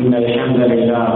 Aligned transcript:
إن 0.00 0.12
الحمد 0.14 0.60
لله. 0.60 1.08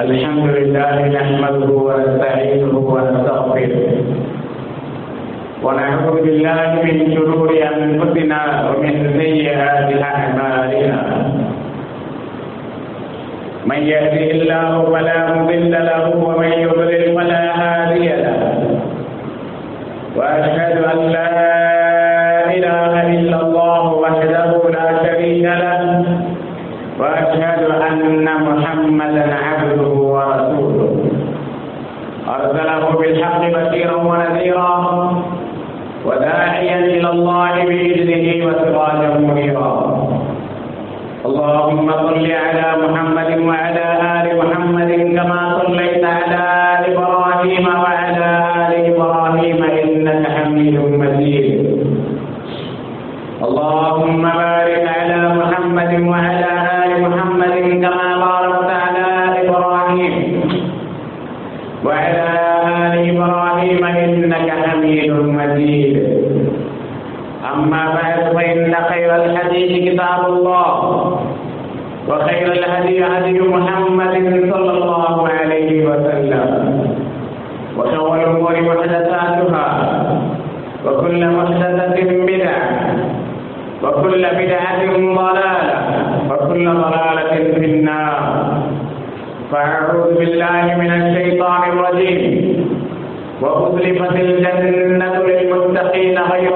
الحمد 0.00 0.46
لله 0.58 0.94
نحمده 1.18 1.70
ونستعينه 1.70 2.74
ونستغفره. 2.74 3.94
ونعوذ 5.62 6.16
بالله 6.26 6.60
من 6.84 6.96
شرور 7.14 7.50
أنفسنا 7.54 8.40
ومن 8.66 8.94
سيئات 9.20 9.88
أعمالنا. 10.02 11.00
من 13.70 13.80
يهده 13.92 14.26
الله 14.38 14.70
فلا 14.92 15.18
مضل 15.34 15.70
له 15.70 16.04
ومن 16.26 16.50
يضلل 16.66 17.04
فلا 17.16 17.42
هادي 17.62 18.06
له. 18.08 18.38
وأشهد 20.18 20.74
أن 20.92 20.98
لا 21.14 21.59
وأشهد 27.00 27.62
أن 27.88 28.24
محمدا 28.48 29.26
عبده 29.46 29.88
ورسوله. 30.14 30.90
أرسله 32.28 32.82
بالحق 33.00 33.40
بشيرا 33.56 33.96
ونذيرا 33.96 34.72
وداعيا 36.06 36.78
إلى 36.78 37.10
الله 37.10 37.52
بإذنه 37.64 38.46
وسراجا 38.46 39.10
منيرا. 39.18 39.74
اللهم 41.26 41.86
صل 41.92 42.26
على 42.44 42.66
محمد 42.84 43.30
وعلى 43.48 43.86
آل 44.16 44.26
محمد 44.40 44.90
كما 45.16 45.40
هدي 73.20 73.40
محمد 73.40 74.14
صلى 74.52 74.70
الله 74.70 75.28
عليه 75.28 75.86
وسلم. 75.86 76.48
وشر 77.78 78.14
الأمور 78.14 78.54
محدثاتها. 78.60 79.66
وكل 80.86 81.26
محدثة 81.26 81.96
بدعة. 82.26 82.96
وكل 83.82 84.26
بدعة 84.40 84.86
ضلالة. 84.96 85.78
وكل 86.30 86.64
ضلالة 86.64 87.54
في 87.54 87.64
النار. 87.64 88.20
فأعوذ 89.52 90.18
بالله 90.18 90.76
من 90.78 90.90
الشيطان 90.90 91.62
الرجيم. 91.72 92.70
وأزلفت 93.40 94.14
الجنة 94.16 95.22
للمتقين 95.22 96.18
غير 96.18 96.52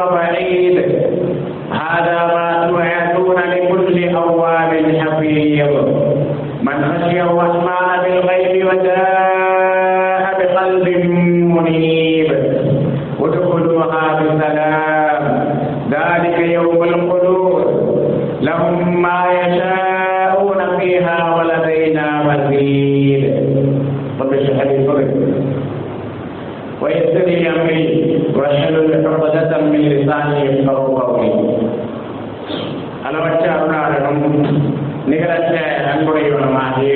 ولدينا 21.14 22.08
مزيد 22.24 23.24
رب 24.20 24.34
اشرح 24.34 24.62
لي 24.62 24.78
صدري 24.88 25.08
ويسر 26.82 27.26
لي 27.28 27.50
امري 27.50 27.84
واحلل 28.36 29.08
عقدة 29.08 29.52
من 29.64 29.82
لساني 29.84 30.40
يفقهوا 30.46 31.00
قولي 31.02 31.32
அளவற்ற 33.08 33.46
அருளாளனும் 33.54 34.34
நிகரற்ற 35.12 35.54
அன்புடையவனுமாகிய 35.92 36.94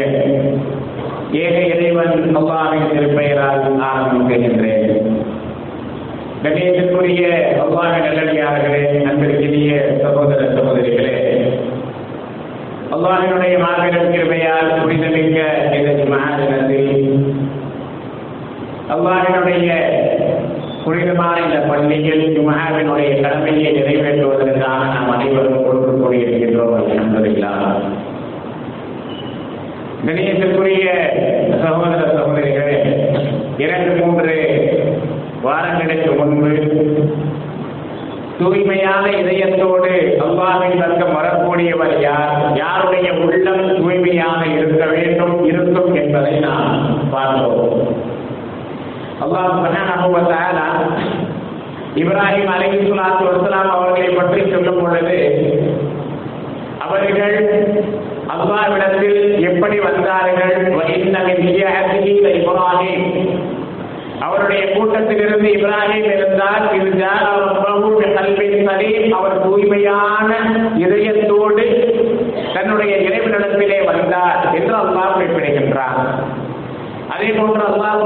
ஏக 1.41 1.55
இறைவன் 1.69 2.17
அல்லாவின் 2.39 2.91
திருப்பெயரால் 2.91 3.63
ஆரம்பிக்கின்றேன் 3.89 4.91
கணேசத்துக்குரிய 6.43 7.23
அல்லாஹ் 7.63 7.95
நல்லடியார்களே 8.05 8.83
அன்பிற்கினிய 9.09 9.71
சகோதர 10.03 10.39
சகோதரிகளே 10.57 11.15
அல்லாஹினுடைய 12.94 13.54
மாபெரும் 13.58 14.12
கிருமையால் 14.12 14.70
புரிதமிக்க 14.82 15.38
இந்த 15.78 16.04
மகாதினத்தில் 16.12 16.92
அல்லாஹினுடைய 18.88 19.70
புனிதமான 20.84 21.36
இந்த 21.46 21.58
பள்ளியில் 21.68 22.22
ஜுமஹாவினுடைய 22.36 23.10
கடமையை 23.22 23.70
நிறைவேற்றுவதற்காக 23.72 24.82
நாம் 24.92 25.10
அனைவரும் 25.14 25.64
கொடுத்து 25.64 25.92
கூடியிருக்கின்றோம் 25.96 26.76
அல்ஹம்துலில்லா. 26.78 27.52
கணியத்திற்குரிய 30.06 30.86
சகோதர 31.62 32.02
சகோதரிகளே 32.10 32.76
இரண்டு 33.58 33.92
மூன்று 34.00 34.34
வாரங்களுக்கு 35.42 36.10
முன்பு 36.20 36.52
தூய்மையான 38.38 39.04
இதயத்தோடு 39.20 39.92
அல்லாவின் 40.24 40.80
பக்கம் 40.80 41.14
வரக்கூடியவர் 41.16 41.94
யார்? 42.02 42.32
யாருடைய 42.56 43.08
உள்ளம் 43.22 43.64
தூய்மையாக 43.78 44.42
இருக்க 44.54 44.84
வேண்டும் 44.92 45.36
இருக்கும் 45.46 45.92
என்பதை 45.94 46.34
நாம் 46.40 46.68
பார்த்தோம் 47.12 47.72
அல்லாஹ் 49.22 49.48
சுப்ஹானஹு 49.54 50.08
வ 50.10 50.20
தஆலா 50.28 50.66
இப்ராஹிம் 51.96 52.50
அலைஹிஸ்ஸலாத்து 52.54 53.24
வஸ்ஸலாம் 53.28 53.70
அவர்களை 53.76 54.10
பற்றி 54.14 54.42
சொல்லும் 54.50 54.80
பொழுது 54.80 55.16
அவர்கள் 56.84 57.36
அல்லாஹ்விடத்தில் 58.34 59.20
எப்படி 59.50 59.76
வந்தார்கள்? 59.80 60.54
இப்ராஹிம் 62.38 63.06
அவருடைய 64.20 64.66
கூட்டத்திலிருந்து 64.66 65.48
இப்ராஹிம் 65.48 66.12
இருந்தால் 66.12 66.74
இது 66.74 67.06
கல்வின் 68.14 68.68
சலீம் 68.68 69.12
அவர் 69.12 69.42
தூய்மையான 69.42 70.30
இதயத்தோடு 70.76 71.66
தன்னுடைய 72.54 72.96
இறைவனிடத்திலே 72.96 73.84
வந்தார் 73.84 74.54
என்று 74.54 74.74
அல்லாஹ் 74.74 75.12
குறிப்பிடுகின்றார். 75.12 76.00
அதே 77.08 77.28
போன்று 77.28 77.62
அல்லாஹ் 77.62 78.02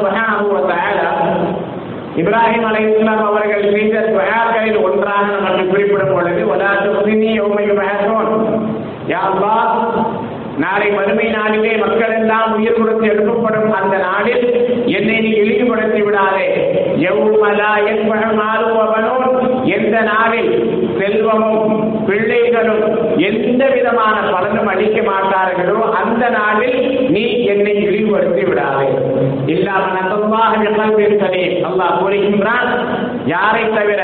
இப்ராஹிம் 2.17 2.65
அலை 2.65 2.83
இஸ்லாம் 2.93 3.27
அவர்கள் 3.27 3.73
செய்த 3.73 4.01
துவாக்களில் 4.01 4.83
ஒன்றாக 4.83 5.27
நமக்கு 5.27 5.67
குறிப்பிடும் 5.67 6.13
பொழுது 6.13 6.45
நாளை 10.59 10.91
மறுமை 10.91 11.29
நாளிலே 11.29 11.77
மக்கள் 11.77 12.19
எல்லாம் 12.19 12.55
உயிர் 12.55 12.73
கொடுத்து 12.73 13.07
எழுப்பப்படும் 13.07 13.71
அந்த 13.71 13.97
நாளில் 13.97 14.45
என்னை 14.87 15.21
நீ 15.21 15.29
இழிவுபடுத்தி 15.29 16.03
விடாதே. 16.03 16.47
எந்த 19.65 20.01
நாளில் 20.01 20.51
செல்வமும் 20.99 22.05
பிள்ளைகளும் 22.07 23.17
எந்த 23.17 23.67
விதமான 23.67 24.31
பலனும் 24.31 24.67
அளிக்க 24.67 25.03
மாட்டார்களோ 25.03 25.91
அந்த 25.91 26.29
நாளில் 26.29 27.09
நீ 27.11 27.45
என்னை 27.45 27.75
இழிவுபடுத்தி 27.75 28.45
விடாதே. 28.45 28.89
இல்லாமல் 29.47 30.01
அல்லாஹ் 31.69 31.99
கூறுகின்றான் 32.03 32.71
யாரை 33.27 33.69
தவிர 33.69 34.03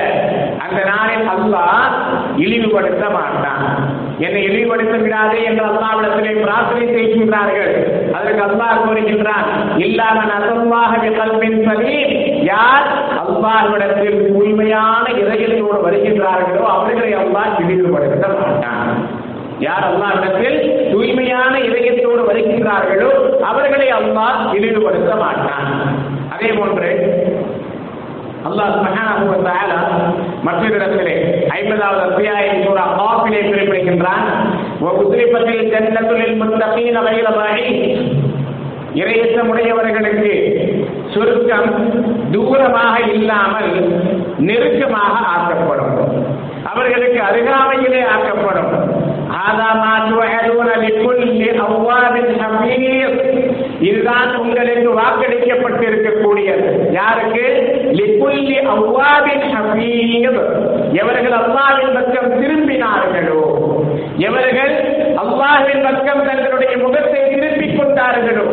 அந்த 0.58 0.84
நாளில் 0.84 1.28
அல்லாஹ் 1.28 1.92
இழிவுபடுத்த 2.36 3.10
மாட்டான். 3.10 3.97
என்னை 4.26 4.40
இழிவுபடுத்த 4.48 4.94
விடாதே 5.02 5.40
என்று 5.48 5.62
அல்லாவிடத்திலே 5.68 6.32
பிரார்த்தனை 6.44 6.86
செய்கின்றார்கள். 6.94 7.74
அதற்கு 8.18 8.42
அல்லாஹ் 8.46 8.82
கூறுகின்றான் 8.84 9.46
இல்லாமல் 9.86 10.32
அசல்லாக 10.38 11.12
கல்வின் 11.18 11.60
சரி 11.68 11.94
யார் 12.52 12.88
அல்லாஹ்விடத்தில் 13.22 14.18
தூய்மையான 14.32 15.04
இதயத்தோடு 15.22 15.78
வருகின்றார்களோ 15.86 16.64
அவர்களை 16.76 17.12
அல்லாஹ் 17.22 17.54
இழிவுபடுத்த 17.64 18.24
மாட்டான். 18.40 18.90
யார் 19.66 19.86
அல்லாஹ்விடத்தில் 19.90 20.58
தூய்மையான 20.92 21.54
இதயத்தோடு 21.68 22.24
வருகின்றார்களோ 22.30 23.12
அவர்களை 23.50 23.88
அல்லாஹ் 24.00 24.40
இழிவுபடுத்த 24.56 25.12
மாட்டான். 25.24 25.68
அதே 26.34 26.50
போன்று 26.58 26.90
அல்லாஹ் 28.48 28.74
சுப்ஹானஹு 28.76 29.24
வ 29.30 29.36
தஆலா 29.46 29.78
மற்றொரு 30.42 30.74
இடத்திலே 30.78 31.14
ஐம்பதாவது 31.58 32.02
அத்தியாயம் 32.08 32.62
சூரா 32.66 32.84
காஃபிலே 33.00 33.40
குறிப்பிடுகின்றான் 33.48 34.24
வ 34.82 34.92
உஸ்ரிபத்தில் 35.02 35.70
ஜன்னத்து 35.72 36.14
லில் 36.20 36.38
முத்தகீன 36.42 37.02
கைர 37.06 37.28
பஈத் 37.38 37.82
இறையற்றமுடையவர்களுக்கு 39.00 40.30
சுருக்கம் 41.14 41.68
தூரமாக 42.32 42.94
இல்லாமல் 43.16 43.72
நெருக்கமாக 44.48 45.14
ஆக்கப்படும். 45.34 45.94
அவர்களுக்கு 46.70 47.20
அருகாமையிலே 47.28 48.02
ஆக்கப்படும். 48.14 48.72
ஆதா 49.44 49.68
மாற்று 49.82 50.14
துஅதுன 50.14 50.70
லிக்குல்லி 50.84 51.48
அவ்வாவின் 51.66 52.32
ஹபீஸ் 52.42 53.27
இதுதான் 53.80 54.30
உங்களுக்கு 54.36 54.90
வாக்களிக்கப்பட்டிருக்கக்கூடிய 54.98 56.48
யாருக்கு? 56.92 57.44
லிக்குல்லி 57.98 58.56
அவ்வாபின் 58.72 59.46
ஹபீப் 59.52 60.38
எவர்கள் 61.00 61.36
அல்லாஹ்வின் 61.38 61.94
பக்கம் 61.94 62.32
திரும்பினார்களோ 62.34 63.42
எவர்கள் 64.26 64.72
அல்லாஹ்வின் 65.22 65.84
பக்கம் 65.86 66.26
தங்களுடைய 66.26 66.76
முகத்தை 66.76 67.22
திருப்பிக் 67.32 67.78
கொண்டார்களோ 67.78 68.46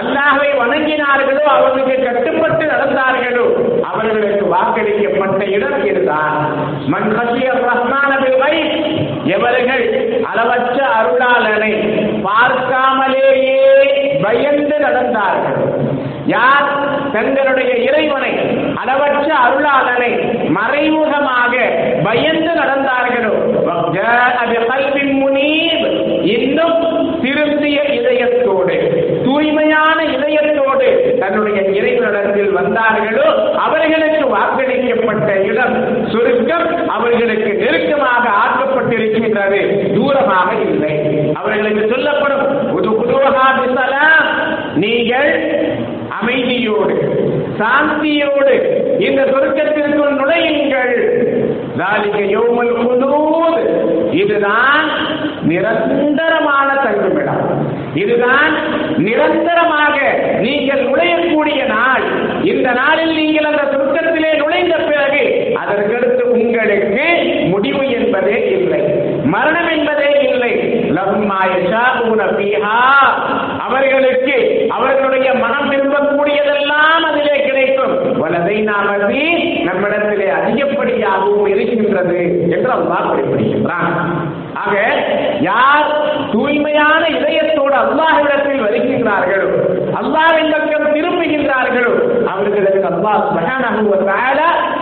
அல்லாஹ்வை 0.00 0.50
வணங்கினார்களோ 0.60 1.44
அவர்களுக்கு 1.54 1.96
கட்டுப்பட்டு 2.06 2.64
நடந்தார்களோ 2.66 3.46
அவர்களுக்கு 3.84 4.44
வாக்களிக்கப்பட்ட 4.52 5.42
இடம் 5.56 5.84
இதுதான். 5.86 6.36
மண் 6.88 7.10
ஹசியர் 7.16 7.62
ரஹ்மான 7.66 8.10
பில் 8.22 8.38
எவர்கள் 9.30 9.84
அளவற்ற 10.30 10.78
அருளாளனை 10.98 11.72
பார்க்காமலேயே 12.24 13.59
பயந்து 14.22 14.76
நடந்தார்கள். 14.78 15.60
யார்? 16.26 16.68
தங்களுடைய 17.12 17.74
இறைவனை 17.74 18.32
அளவற்ற 18.74 19.34
அருளாளனை 19.46 20.10
மறைமுகமாக 20.48 21.56
பயந்து 22.04 22.52
நடந்தார்களோ? 22.52 23.34
இன்னும் 26.22 27.20
திருந்திய 27.22 27.82
இதயத்தோடு 27.82 28.76
தூய்மையான 29.24 30.04
இதயத்தோடு 30.04 31.18
தன்னுடைய 31.18 31.60
இறைவனிடத்தில் 31.62 32.56
வந்தார்களோ? 32.56 33.54
அவர்களுக்கு 33.56 34.24
வாக்களிக்கப்பட்ட 34.36 35.42
இடம் 35.44 36.08
சுருக்கம் 36.08 36.88
அவர்களுக்கு 36.88 37.52
நெருக்கமாக 37.54 38.28
ஆக்கப்பட்டிருக்கின்றது. 38.44 39.60
தூரமாக 39.94 40.50
இல்லை. 40.60 40.92
அவர்களுக்கு 41.34 41.88
சொல்லப்படும் 41.90 42.72
புது 42.72 42.90
புதுவகா 42.90 43.46
நீங்கள் 44.82 45.30
அமைதியோடு 46.20 46.96
சாந்தியோடு 47.58 48.54
இந்த 49.06 49.22
சொர்க்கத்திற்குள் 49.32 50.16
நுழையுங்கள். 50.20 50.94
தாலிக 51.80 52.18
யோமல் 52.36 52.72
குதூர் 52.86 53.62
இதுதான் 54.12 54.86
நிரந்தரமான 55.42 56.68
தங்குமிடம். 56.74 57.44
இதுதான் 57.94 58.54
நிரந்தரமாக 58.98 59.96
நீங்கள் 60.40 60.84
நுழையக்கூடிய 60.84 61.60
நாள். 61.66 62.04
இந்த 62.44 62.68
நாளில் 62.72 63.14
நீங்கள் 63.20 63.48
அந்த 63.52 63.64
சுருக்கத்திலே 63.72 64.32
நுழைந்த 64.36 64.76
பிறகு 64.76 65.22
அதற்கடுத்து 65.62 66.22
உங்களுக்கு 66.22 67.06
முடிவு 67.48 67.84
என்பதே 67.90 68.38
இல்லை. 68.58 68.80
மரணம் 69.24 69.70
என்பதே 69.76 70.10
இல்லை. 70.28 70.52
லம்மா 70.96 71.40
யஷா 71.54 71.84
உன 72.10 72.22
அவர்களுக்கு 73.70 74.36
அவர்களுடைய 74.68 75.28
மனம் 75.34 75.68
விரும்பக்கூடியதெல்லாம் 75.70 77.04
அதிலே 77.08 77.36
கிடைக்கும். 77.44 77.94
வலதை 78.18 78.56
நாமதி 78.68 79.22
நம்மிடத்திலே 79.64 80.28
அதிகப்படியாகவும் 80.38 81.46
இருக்கின்றது 81.46 82.20
என்று 82.50 82.70
அல்லாஹ் 82.76 83.08
குறிப்பிடுகின்றான். 83.08 83.94
ஆக 84.54 84.74
யார் 85.40 85.90
தூய்மையான 86.32 87.02
இதயத்தோடு 87.18 87.76
அல்லாஹ்விடத்தில் 87.82 88.64
வருகின்றார்களோ 88.66 89.50
அல்லாவின் 89.98 90.50
பக்கம் 90.50 90.94
திரும்புகின்றார்களோ. 90.94 91.92
அவர்களுக்கு 92.26 92.80
அல்லாஹ் 92.90 93.24
சுப்ஹானஹு 93.28 93.78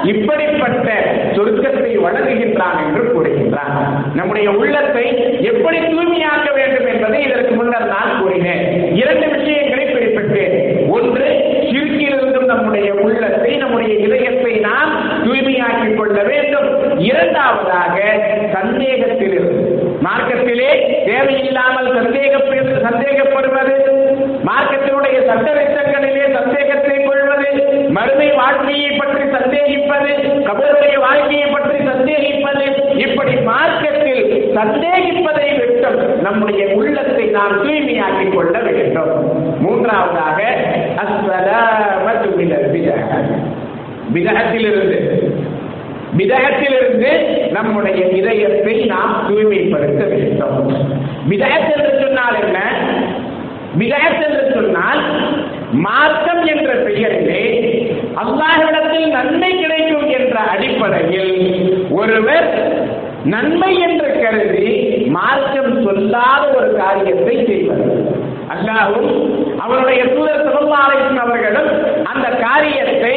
இப்படிப்பட்ட 0.02 0.88
சொர்க்கத்தை 1.36 1.92
வழங்குகின்றான் 2.04 2.78
என்று 2.86 3.02
கூறுகின்றான். 3.12 3.74
நம்முடைய 4.14 4.50
உள்ளத்தை 4.50 5.06
எப்படி 5.42 5.78
தூய்மையாக்க 5.78 6.48
வேண்டும் 6.54 6.86
என்பதை 6.86 7.22
இதற்கு 7.22 7.54
முன்னர் 7.54 7.86
நான் 7.86 8.20
கூறினேன். 8.20 8.94
இரண்டு 8.94 9.26
விஷயங்களை 9.28 9.84
குறிப்பிட்டேன். 9.84 10.56
ஒன்று 10.88 11.28
சிறுக்கிலிருந்தும் 11.70 12.50
நம்முடைய 12.52 12.94
உள்ளத்தை 12.94 13.56
நம்முடைய 13.56 13.94
இதயத்தை 13.94 14.52
நாம் 14.58 14.92
தூய்மையாக்கிக் 15.24 15.96
கொள்ள 15.96 16.22
வேண்டும். 16.22 16.68
இரண்டாவதாக 16.98 17.96
சந்தேகத்திலிருந்து 18.52 19.66
மார்க்கத்திலே 20.06 20.70
தேவையில்லாமல் 21.06 21.88
சந்தேக 21.98 22.34
சந்தேகப்படுவது 22.86 23.76
மார்க்கத்தினுடைய 24.48 25.18
சட்டத்திட்டங்களிலே 25.30 26.26
சந்தேகத்தை 26.38 26.96
கொள்வது 27.04 27.50
மறுமை 27.90 28.28
வாழ்க்கையை 28.32 28.90
பற்றி 28.90 29.24
சந்தேகிப்பது 29.36 30.12
கபருடைய 30.48 30.96
வாழ்க்கையை 30.98 31.48
பற்றி 31.48 31.78
சந்தேகிப்பது 31.90 32.66
இப்படி 33.06 33.34
மார்க்கத்தில் 33.50 34.24
சந்தேகிப்பதை 34.56 35.48
விட்டும் 35.58 36.20
நம்முடைய 36.20 36.62
உள்ளத்தை 36.74 37.24
நாம் 37.36 37.56
தூய்மையாக்கிக் 37.64 38.34
கொள்ள 38.34 38.58
வேண்டும். 38.58 39.12
மூன்றாவதாக 39.60 40.40
விதகத்திலிருந்து 44.14 44.98
விதகத்திலிருந்து 46.18 47.10
நம்முடைய 47.50 48.06
இதயத்தை 48.18 48.74
நாம் 48.84 49.14
தூய்மைப்படுத்த 49.28 50.04
வேண்டும். 50.04 50.58
விதகத்தில் 51.28 52.00
சொன்னால் 52.00 52.38
என்ன? 52.42 52.58
விதகத் 53.76 54.22
என்று 54.26 54.44
சொன்னால் 54.54 55.00
மார்க்கம் 55.86 56.44
என்ற 56.46 56.70
பெயரிலே 56.86 57.42
அல்லாஹ்விடத்தில் 58.22 59.08
நன்மை 59.10 59.50
கிடைக்கும் 59.54 60.08
என்ற 60.10 60.36
அடிப்படையில் 60.52 61.34
ஒருவர் 61.90 62.48
நன்மை 63.24 63.72
என்று 63.80 64.08
கருதி 64.22 64.68
மார்க்கம் 65.08 65.72
சொல்லாத 65.84 66.42
ஒரு 66.56 66.68
காரியத்தை 66.76 67.36
செய்வது 67.46 67.88
அல்லாஹும் 68.48 69.10
அவருடைய 69.60 70.02
தூதர் 70.06 70.44
சிவபாலயன் 70.46 71.18
அவர்களும் 71.18 71.70
அந்த 72.04 72.26
காரியத்தை 72.44 73.14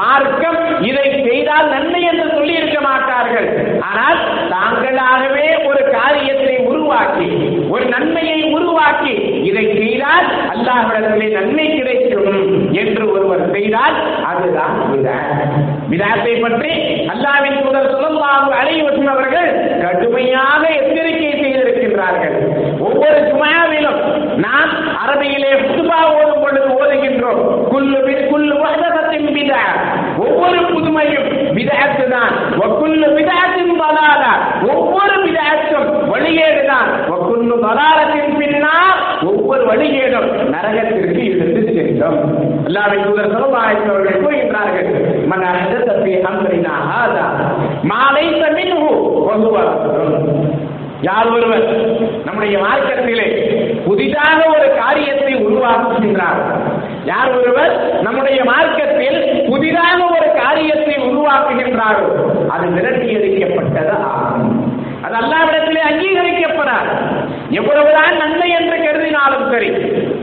மார்க்கம் 0.00 0.58
இதை 0.80 1.06
செய்தால் 1.26 1.68
நன்மை 1.68 2.00
என்று 2.02 2.26
சொல்லி 2.34 2.54
இருக்க 2.54 2.80
மாட்டார்கள். 2.80 3.48
ஆனால் 3.80 4.18
தாங்களாகவே 4.50 5.48
ஒரு 5.70 5.90
காரியத்தை 5.90 6.56
உருவாக்கி 6.66 7.30
ஒரு 7.68 7.84
நன்மையை 7.88 8.40
உருவாக்கி 8.54 9.14
இதை 9.42 9.64
செய்தால் 10.12 10.28
அல்லாஹ்விடத்திலே 10.52 11.26
நன்மை 11.36 11.66
கிடைக்கும் 11.76 12.38
என்று 12.80 13.04
ஒருவர் 13.14 13.44
செய்தால் 13.54 13.96
அதுதான் 14.30 14.76
விதாத்தை 15.92 16.34
பற்றி 16.44 16.72
அல்லாவின் 17.12 17.58
முதல் 17.66 17.90
சொல்லலாக 17.94 18.50
அலைவசம் 18.60 19.10
அவர்கள் 19.14 19.50
கடுமையாக 19.82 20.62
எச்சரிக்கை 20.80 21.32
செய்திருக்கின்றார்கள். 21.40 22.36
ஒவ்வொரு 22.86 23.18
சுமாவிலும் 23.30 24.00
நாம் 24.44 24.72
அரபியிலே 25.02 25.52
புதுபா 25.64 26.00
ஓடும் 26.14 26.42
பொழுது 26.42 26.70
ஓதுகின்றோம். 26.78 27.42
குல்லு 27.72 28.00
குல்லு 28.30 28.56
வஹதத்தின் 28.64 29.28
பிதா. 29.36 29.62
ஒவ்வொரு 30.26 30.60
புதுமையும் 30.72 31.28
விதத்து 31.62 32.04
தான் 32.12 32.32
ஒக்குல்லு 32.64 33.08
விதத்தின் 33.16 33.74
பலாலா 33.80 34.32
ஒவ்வொரு 34.72 35.16
விதத்தும் 35.26 35.90
வழியேடு 36.12 36.62
தான் 36.68 36.90
ஒக்குல்லு 37.14 37.56
பலாலத்தின் 37.64 38.36
பின்னால் 38.40 38.98
ஒவ்வொரு 39.28 39.64
வழியேடும் 39.70 40.28
நரகத்திற்கு 40.54 41.22
இருந்து 41.28 41.62
செல்லும். 41.70 42.18
அல்லாஹ்வை 42.66 42.98
தூதர் 43.02 43.30
ஸல்லல்லாஹு 43.32 43.60
அவர்கள் 43.86 44.22
கூறுகின்றார்கள் 44.22 44.88
மன் 45.32 45.44
அஹதஸ 45.50 45.88
ஃபீ 46.00 46.14
அம்ரினா 46.30 46.74
ஹாதா 46.88 47.26
மா 47.90 48.02
லைஸ 48.16 48.40
யார் 51.06 51.28
ஒருவர் 51.30 51.62
நம்முடைய 52.26 52.56
மார்க்கத்திலே 52.64 53.24
புதிதாக 53.86 54.38
ஒரு 54.52 54.66
காரியத்தை 54.76 55.32
உருவாக்குகின்றார்? 55.46 56.38
யார் 57.04 57.30
ஒருவர் 57.38 57.72
நம்முடைய 58.06 58.40
மார்க்கத்தில் 58.50 59.18
புதிதாக 59.48 59.98
ஒரு 60.10 60.28
காரியம் 60.38 60.61
என்றாலும் 61.72 62.12
அது 62.48 62.66
விரட்டியடிக்கப்பட்டது 62.76 63.94
ஆகும். 64.10 64.50
அது 65.04 65.14
அல்லாவிடத்திலே 65.20 65.82
அங்கீகரிக்கப்படாது. 65.90 66.92
எவ்வளவுதான் 67.50 68.14
நன்மை 68.16 68.48
என்று 68.50 68.76
கருதினாலும் 68.76 69.46
சரி. 69.52 69.70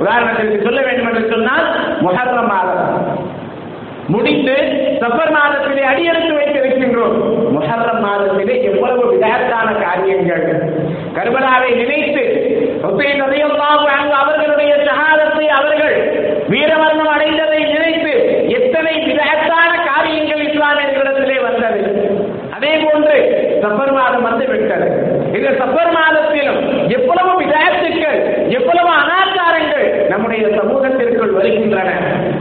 உதாரணத்திற்கு 0.02 0.66
சொல்ல 0.68 0.82
வேண்டும் 0.82 1.10
என்று 1.12 1.24
சொன்னால் 1.30 1.66
முகர்ற 2.06 2.38
மாதம் 2.52 2.86
முடிந்து 4.14 4.56
சஃபர் 5.02 5.34
மாதத்திலே 5.36 5.84
அடியெடுத்து 5.90 6.32
வைத்திருக்கின்றோம். 6.38 7.18
முஹர்ரம் 7.56 8.02
மாதத்திலே 8.06 8.56
எவ்வளவு 8.70 9.04
விதத்தான 9.12 9.68
காரியங்கள். 9.84 10.46
கர்பலாவை 11.18 11.70
நினைத்து 11.82 12.24
அவர்களுடைய 14.22 14.74
சகாதத்தை 14.88 15.46
அவர்கள் 15.58 15.96
வீரமரணம் 16.52 17.12
அடைந்த 17.16 17.42
நினைத்து 17.74 18.14
எத்தனை 18.58 18.94
விதத்தான 19.10 19.72
காரியங்கள் 19.90 20.44
இஸ்லாமியர்களிடத்திலே 20.48 21.38
வந்தது 21.48 21.82
அதே 22.56 22.72
போன்று 22.84 23.16
சஃபர் 23.64 23.94
மாதம் 24.00 24.28
வந்து 24.30 24.46
விட்டது 24.48 24.90
இந்த 25.50 25.90
மாதத்திலும் 25.98 26.60
எவ்வளவு 26.98 27.32
விதத்துக்கள் 27.42 28.20
எவ்வளவு 28.58 28.90
அனாச்சாரங்கள் 29.02 29.86
நம்முடைய 30.12 30.44
சமூகத்திற்குள் 30.58 31.36
வருகின்றன. 31.38 31.90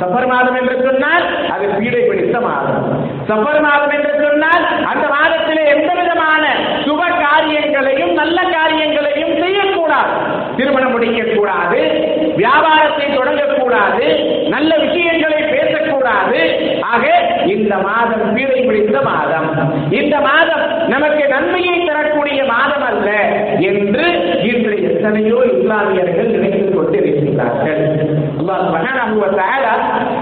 சபர் 0.00 0.28
மாதம் 0.32 0.58
என்று 0.60 0.76
சொன்னால் 0.86 1.24
அது 1.54 1.66
பீடை 1.78 2.02
பிடித்த 2.08 2.36
மாதம். 2.46 2.80
சபர் 3.30 3.60
மாதம் 3.66 3.94
என்று 3.98 4.12
சொன்னால் 4.24 4.64
அந்த 4.90 5.04
மாதத்திலே 5.14 5.64
எந்த 5.74 5.90
விதமான 6.00 6.44
சுப 6.86 7.02
காரியங்களையும் 7.24 8.12
நல்ல 8.20 8.38
காரியங்களையும் 8.56 9.34
செய்யக்கூடாது. 9.42 10.14
திருமணம் 10.58 10.94
முடிக்கக்கூடாது 10.94 11.80
வியாபாரத்தை 12.40 13.06
தொடங்கக்கூடாது 13.18 14.06
நல்ல 14.54 14.70
விஷயங்களை 14.84 15.40
பேசக்கூடாது. 15.54 16.40
ஆக 16.92 17.04
இந்த 17.54 17.74
மாதம் 17.88 18.24
பீடை 18.36 18.60
பிடித்த 18.68 18.98
மாதம் 19.10 19.46
இந்த 20.00 20.16
மாதம் 20.28 20.64
நமக்கு 20.92 21.24
நன்மையை 21.34 21.76
தரக்கூடிய 21.88 22.40
மாதம் 22.52 22.86
அல்ல 22.90 23.08
என்று 23.70 24.06
இன்று 24.50 24.74
எத்தனையோ 25.08 25.38
இஸ்லாமியர்கள் 25.52 26.26
நினைத்துக் 26.26 26.76
கொண்டிருக்கிறார்கள் 26.76 27.84
அல்லாஹ் 28.40 29.76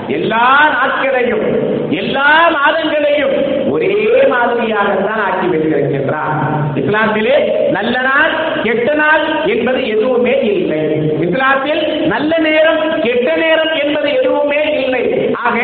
எல்லா 0.09 0.45
நாட்களையும் 0.75 1.45
எல்லா 1.91 2.27
மாதங்களையும் 2.57 3.35
ஒரே 3.71 3.97
மாதிரியாகத்தான் 4.33 5.23
ஆக்கி 5.27 5.47
வைத்திருக்கின்றார் 5.53 6.37
இஸ்லாத்திலே 6.81 7.37
நல்ல 7.71 7.95
நாள் 8.01 8.33
கெட்ட 8.63 8.95
நாள் 8.95 9.25
என்பது 9.47 9.81
எதுவுமே 9.89 10.37
இல்லை. 10.53 10.81
இஸ்லாத்தில் 11.25 11.83
நல்ல 12.07 12.39
நேரம் 12.39 12.81
கெட்ட 13.01 13.29
நேரம் 13.37 13.75
என்பது 13.85 14.09
எதுவுமே 14.13 14.61
இல்லை. 14.85 15.03
ஆக 15.47 15.59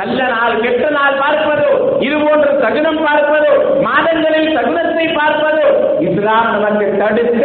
நல்ல 0.00 0.20
நாள் 0.34 0.62
கெட்ட 0.64 0.84
நாள் 0.98 1.20
பார்ப்பதோ 1.22 1.70
இது 2.06 2.16
போன்ற 2.24 2.48
சகுனம் 2.64 3.02
பார்ப்பதோ 3.06 3.52
மாதங்களில் 3.86 4.54
சகுனத்தை 4.56 5.06
பார்ப்பதோ 5.20 5.66
இஸ்லாம் 6.06 6.48
நமக்கு 6.54 6.86
தடுத்த 7.02 7.44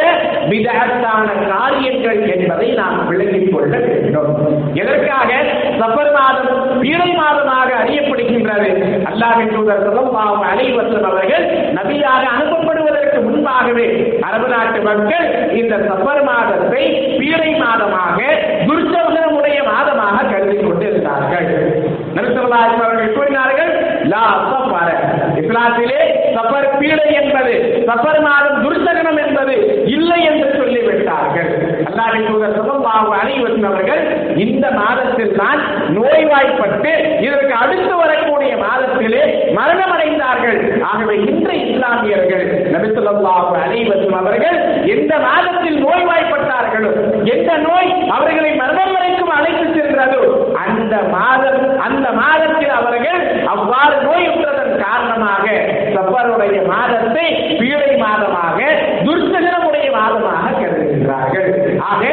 விதத்தான 0.52 1.28
காரியங்கள் 1.52 2.22
என்பதை 2.36 2.68
நாம் 2.80 2.98
விளங்கிக் 3.10 3.52
கொள்ள 3.54 3.74
வேண்டும். 3.86 4.32
எதற்காக? 4.82 5.32
சபர் 5.82 6.12
மாதம் 6.18 6.52
பீரை 6.82 7.10
மாதமாக 7.22 7.70
அறியப்படுகின்றது. 7.82 8.72
அல்லாஹின் 9.12 9.54
தூதர் 9.56 9.84
ஸல்லல்லாஹு 9.86 10.44
அலைவசம் 10.52 11.08
அவர்கள் 11.12 11.46
நபியாக 11.78 12.24
அனுப்பப்படுவதற்கு 12.36 13.20
முன்பாகவே 13.28 13.88
அரபு 14.30 14.50
நாட்டு 14.54 14.82
மக்கள் 14.90 15.28
இந்த 15.62 15.76
சபர் 15.90 16.24
மாதத்தை 16.30 16.84
பீரை 17.20 17.52
மாதமாக 17.66 18.20
துர்ச்சவசனமுடைய 18.70 19.60
மாதமாக 19.72 20.26
கருதி 20.32 20.58
கொண்டிருந்தார்கள். 20.58 21.49
நபிசல்லாஹு 22.52 22.84
அவர்கள் 22.84 23.16
கூறினார்கள் 23.16 23.72
லா 24.12 24.24
சஃபர. 24.52 24.88
இஸ்லாத்திலே 25.42 26.00
சஃபர் 26.36 26.68
பீடை 26.80 27.08
என்பது 27.20 27.54
சஃபர் 27.90 28.20
மாதம் 28.28 28.58
துர்சகனம் 28.64 29.20
என்பது 29.26 29.56
இல்லை 29.96 30.20
என்று 30.30 30.48
சொல்லிவிட்டார்கள். 30.60 31.50
அல்லாஹ்வின் 31.90 32.28
தூதர் 32.30 32.56
ஸல்லல்லாஹு 32.58 33.10
அலைஹி 33.20 33.42
வஸல்லம் 33.44 33.70
அவர்கள் 33.72 34.02
இந்த 34.46 34.66
மாதத்தில் 34.80 35.36
தான் 35.42 35.62
நோய்வாய்ப்பட்டு 35.98 36.92
இதற்கு 37.28 37.54
அடுத்து 37.62 37.94
வரக்கூடிய 38.02 38.52
மாதத்திலே 38.66 39.24
மரணம் 39.58 39.94
அடைந்தார்கள் 39.96 40.60
ஆகவே 40.92 41.16
இன்று 41.30 41.56
இஸ்லாமியர்கள் 41.66 42.46
நபி 42.76 42.90
ஸல்லல்லாஹு 42.98 43.54
அலைஹி 43.64 43.88
வஸல்லம் 43.92 44.20
அவர்கள் 44.24 44.58
எந்த 44.96 45.14
மாதத்தில் 45.28 45.80
நோய்வாய்ப்பட்டார்களோ 45.86 46.92
எந்த 47.36 47.52
நோய் 47.68 47.92
அவர்களை 48.18 48.52
மரணம் 48.64 48.94
வரைக்கும் 48.98 49.34
அழைத்து 49.38 49.68
சென்றதோ 49.78 50.22
அந்த 50.64 50.96
மாதம் 51.16 51.60
மாதத்தில் 51.78 51.79
அவ்வாறு 53.90 54.08
நோயுற்றதன் 54.08 54.82
காரணமாக 54.86 55.46
சஃபருடைய 55.94 56.58
மாதத்தை 56.72 57.26
பீழை 57.60 57.92
மாதமாக 58.04 58.60
துர்சகனமுடைய 59.06 59.88
மாதமாக 59.98 60.52
கருதுகின்றார்கள். 60.60 61.50
ஆக 61.90 62.04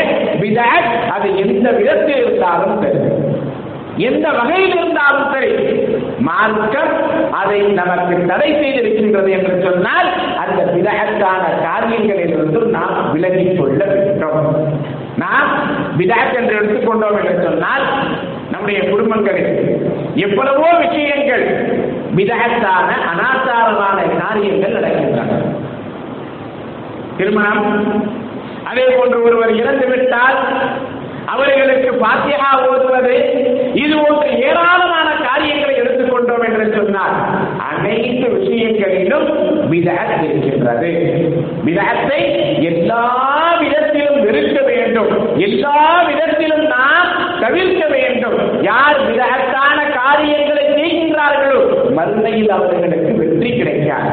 விதாத் 0.42 0.88
அது 1.14 1.28
எந்த 1.44 1.66
விதத்தில் 1.78 2.20
இருந்தாலும் 2.22 2.76
சரி. 2.82 3.00
எந்த 4.08 4.26
வகையில் 4.38 4.74
இருந்தாலும் 4.78 5.28
சரி 5.34 5.52
மார்க்கம் 6.28 6.92
அதை 7.40 7.60
நமக்கு 7.80 8.16
தடை 8.30 8.48
செய்திருக்கின்றது 8.54 9.30
என்று 9.38 9.54
சொன்னால் 9.66 10.08
அந்த 10.42 10.60
விதகத்தான 10.76 11.42
காரியங்களிலிருந்து 11.66 12.62
நாம் 12.76 12.96
விலகிக் 13.14 13.58
கொள்ள 13.60 13.80
வேண்டும். 13.92 14.40
நாம் 15.24 15.50
விதாத் 16.00 16.36
என்று 16.40 16.56
எடுத்துக்கொண்டோம் 16.58 17.18
என்று 17.20 17.36
சொன்னால் 17.44 17.84
நம்முடைய 18.52 18.80
குடும்பங்களில் 18.90 19.54
எவ்வளவோ 20.16 20.68
விஷயங்கள் 20.88 21.44
விதகத்தான 22.16 22.90
அனாச்சாரமான 23.10 24.18
காரியங்கள் 24.18 24.72
நடக்கின்றன. 24.72 25.54
திருமணம். 27.16 28.14
அதே 28.64 28.82
போன்று 28.84 29.22
ஒருவர் 29.22 29.54
இறந்து 29.54 29.86
விட்டால் 29.86 30.36
அவர்களுக்கு 31.26 31.94
பாத்தியா 31.94 32.68
ஓதுவது 32.68 33.14
இது 33.74 33.96
போன்ற 33.96 34.26
ஏராளமான 34.26 35.10
காரியங்களை 35.28 35.74
எடுத்துக்கொண்டோம் 35.80 36.44
என்று 36.44 36.72
சொன்னால் 36.76 37.14
அனைத்து 37.58 38.28
விஷயங்களிலும் 38.28 39.28
விதகத் 39.70 40.24
இருக்கின்றது. 40.24 40.92
விதகத்தை 41.64 42.22
எல்லா 42.64 43.54
விதத்திலும் 43.60 44.24
வெறுக்க 44.26 44.64
வேண்டும். 44.64 45.38
எல்லா 45.38 46.02
விதத்திலும் 46.02 46.66
நாம் 46.66 47.40
தவிர்க்க 47.40 47.86
வேண்டும். 47.88 48.62
யார் 48.62 49.10
விதகத்தான 49.10 49.85
காரியங்களை 50.06 50.64
செய்கின்றார்களோ 50.74 51.60
மறுமையில் 51.98 52.54
அவர்களுக்கு 52.56 53.12
வெற்றி 53.20 53.50
கிடைக்காது. 53.52 54.10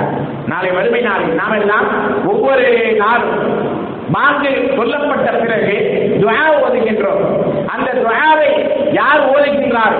நாளை 0.51 0.69
மறுமை 0.71 1.01
நாளில் 1.01 1.39
நாம் 1.41 1.57
எல்லாம் 1.61 1.87
ஒவ்வொரு 2.31 2.67
நாளும் 3.03 3.37
மாந்து 4.15 4.49
சொல்லப்பட்ட 4.77 5.29
பிறகு 5.41 5.75
துவா 6.21 6.33
ஓதுகின்றோம். 6.63 7.21
அந்த 7.73 7.89
துவாவை 7.99 8.49
யார் 8.97 9.21
ஓதுகின்றார்? 9.31 9.95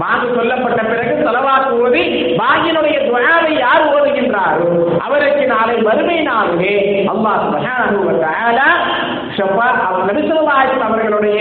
மாந்து 0.00 0.28
சொல்லப்பட்ட 0.38 0.80
பிறகு 0.90 1.14
தலவாக்கு 1.26 1.74
ஓதி 1.84 2.02
பாங்கினுடைய 2.40 2.96
துவாவை 3.06 3.52
யார் 3.58 3.84
ஓதுகின்றாரோ 3.94 4.66
அவருக்கு 5.06 5.44
நாளை 5.52 5.76
மறுமை 5.86 6.18
நாளிலே 6.28 6.74
அல்லாஹ் 7.12 7.40
சுப்ஹானஹு 7.44 8.68
ஷஃபா 9.36 9.68
அவர் 9.86 10.20
ஸல்லல்லாஹு 10.20 10.82
அவர்களுடைய 10.88 11.38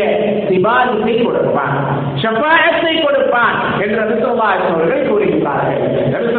சிபாரிசை 0.50 1.16
கொடுப்பார் 1.20 1.76
ஷபாயத்தை 2.24 2.94
கொடுப்பான் 2.98 3.56
என்று 3.80 3.98
நபி 4.02 4.18
அவர்கள் 4.68 5.08
கூறுகிறார்கள் 5.08 5.80
நபி 6.14 6.34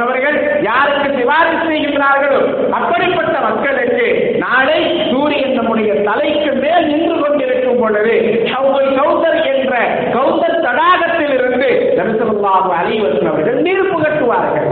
அவர்கள் 0.00 0.38
யாருக்கு 0.68 1.10
சிபாரிசு 1.18 1.66
செய்கின்றார்களோ 1.68 2.40
அப்படிப்பட்ட 2.78 3.34
மக்களுக்கு 3.48 4.06
நாளை 4.44 4.78
சூரியன் 5.10 5.56
நம்முடைய 5.58 5.92
தலைக்கு 6.08 6.52
மேல் 6.62 6.88
நின்று 6.90 7.16
கொண்டிருக்கும் 7.18 7.80
பொழுது 7.80 8.14
ஹவுல் 8.52 8.90
கௌதர் 8.98 9.40
என்ற 9.52 9.74
கௌதர் 10.16 10.62
தடாகத்தில் 10.66 11.34
இருந்து 11.38 11.70
நபிசல்லாஹு 12.00 12.70
அலைஹி 12.78 13.00
வஸல்லம் 13.04 13.32
அவர்கள் 13.32 13.60
நீர் 13.66 13.90
புகட்டுவார்கள் 13.92 14.68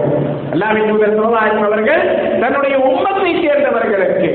அல்லாஹ்வின் 0.53 0.91
தூதர் 0.91 1.17
அவர்கள் 1.65 2.03
தன்னுடைய 2.43 2.77
உம்மத்தை 2.89 3.33
சேர்ந்தவர்களுக்கு 3.39 4.29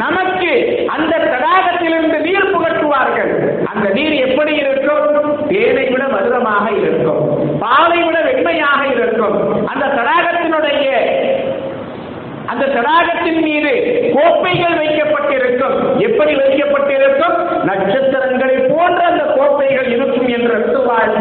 நமக்கு 0.00 0.52
அந்த 0.94 1.12
தடாகத்திலிருந்து 1.26 2.18
நீர் 2.26 2.52
புகட்டுவார்கள் 2.54 3.32
அந்த 3.72 3.86
நீர் 3.96 4.16
எப்படி 4.26 4.54
இருக்கும் 4.62 5.02
தேனை 5.50 5.86
விட 5.86 6.04
மதுரமாக 6.14 6.66
இருக்கும் 6.80 7.20
பாலை 7.62 8.00
விட 8.02 8.18
வெண்மையாக 8.28 8.80
இருக்கும் 8.94 9.36
அந்த 9.72 9.84
தடாகத்தினுடைய 9.98 10.88
அந்த 12.48 12.64
தடாகத்தின் 12.84 13.40
மீது 13.46 13.72
கோப்பைகள் 14.16 14.76
வைக்கப்பட்டிருக்கும். 14.82 15.76
எப்படி 16.06 16.32
வைக்கப்பட்டிருக்கும்? 16.40 17.36
நட்சத்திரங்களை 17.68 18.56
போன்ற 18.72 19.00
அந்த 19.10 19.24
கோப்பைகள் 19.36 19.88
இருக்கும் 19.96 20.28
என்று 20.36 20.56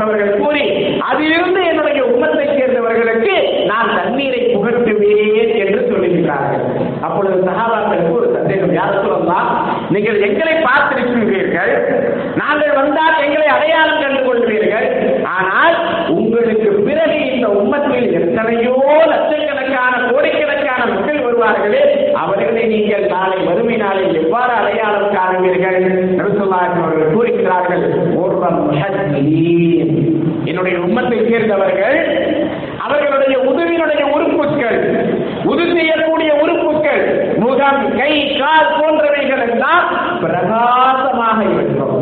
அவர்கள் 0.04 0.40
கூறி 0.42 0.64
அதிலிருந்து 1.10 1.62
என்னுடைய 1.66 2.02
உம்மத்தை 2.12 2.46
சேர்ந்தவர்களுக்கு 2.58 3.34
நான் 3.72 3.94
தண்ணீரை 3.98 4.42
புகழ்த்துவேன் 4.56 5.54
என்று 5.64 5.80
சொல்லுகிறார்கள் 5.92 6.66
அப்பொழுது 7.08 7.38
சகாபாக்களுக்கு 7.48 8.18
ஒரு 8.20 8.28
சந்தேகம் 8.36 8.76
யார் 8.80 9.00
சொல்லலாம் 9.06 9.50
நீங்கள் 9.90 10.20
எங்களை 10.28 10.56
பார்த்திருக்கிறீர்கள். 10.68 11.74
நாங்கள் 12.42 12.78
வந்தால் 12.82 13.24
எங்களை 13.26 13.48
அடையாளம் 13.56 14.02
கண்டு 14.04 14.22
கொள்வீர்கள் 14.22 14.88
ஆனால் 15.38 15.76
உங்களுக்கு 16.20 16.70
பிறகு 16.88 17.20
இந்த 17.36 17.48
உம்மத்தில் 17.62 18.10
எத்தனையோ 18.22 18.78
லட்சம் 19.14 19.43
சொல்வார்களே 21.46 21.82
அவர்களை 22.22 22.64
நீங்கள் 22.72 23.06
நாளை 23.14 23.38
வறுமை 23.48 23.78
நாளை 23.78 24.04
எவ்வாறு 24.20 24.52
அடையாளம் 24.60 25.14
காணுவீர்கள் 25.16 25.80
அவர்கள் 26.78 27.14
கூறுகிறார்கள் 27.16 27.84
என்னுடைய 30.48 30.76
உம்மத்தை 30.86 31.20
சேர்ந்தவர்கள் 31.26 31.98
அவர்களுடைய 32.86 33.36
உதவியினுடைய 33.50 34.04
உறுப்புகள் 34.16 34.80
உது 35.52 35.66
செய்யக்கூடிய 35.72 36.32
உறுப்புகள் 36.44 37.04
முகம் 37.44 37.82
கை 38.00 38.12
கால் 38.42 38.74
போன்றவைகள் 38.76 39.44
எல்லாம் 39.48 39.88
பிரகாசமாக 40.24 41.38
இருக்கும். 41.54 41.98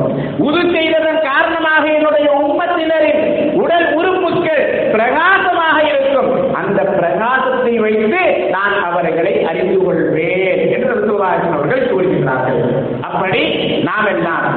உது 0.48 0.62
செய்ததன் 0.74 1.22
காரணமாக 1.30 1.84
என்னுடைய 1.98 2.30
உம்மத்தினரின் 2.44 3.24
உடல் 3.62 3.88
உறுப்புகள் 4.00 4.64
பிரகாச 4.94 5.48
இருக்கும் 5.92 6.30
அந்த 6.62 6.80
பிரகாசத்தை 6.92 7.74
வைத்து 7.80 8.22
நான் 8.52 8.76
அவர்களை 8.88 9.34
அறிந்து 9.46 9.78
கொள்வேன் 9.80 10.62
என்று 10.66 10.90
ரசூலுல்லாஹி 10.94 11.48
அவர்கள் 11.50 11.90
கூறுகிறார்கள் 11.92 12.62
அப்படி 13.02 13.42
நாம் 13.88 14.10
எல்லாம் 14.14 14.48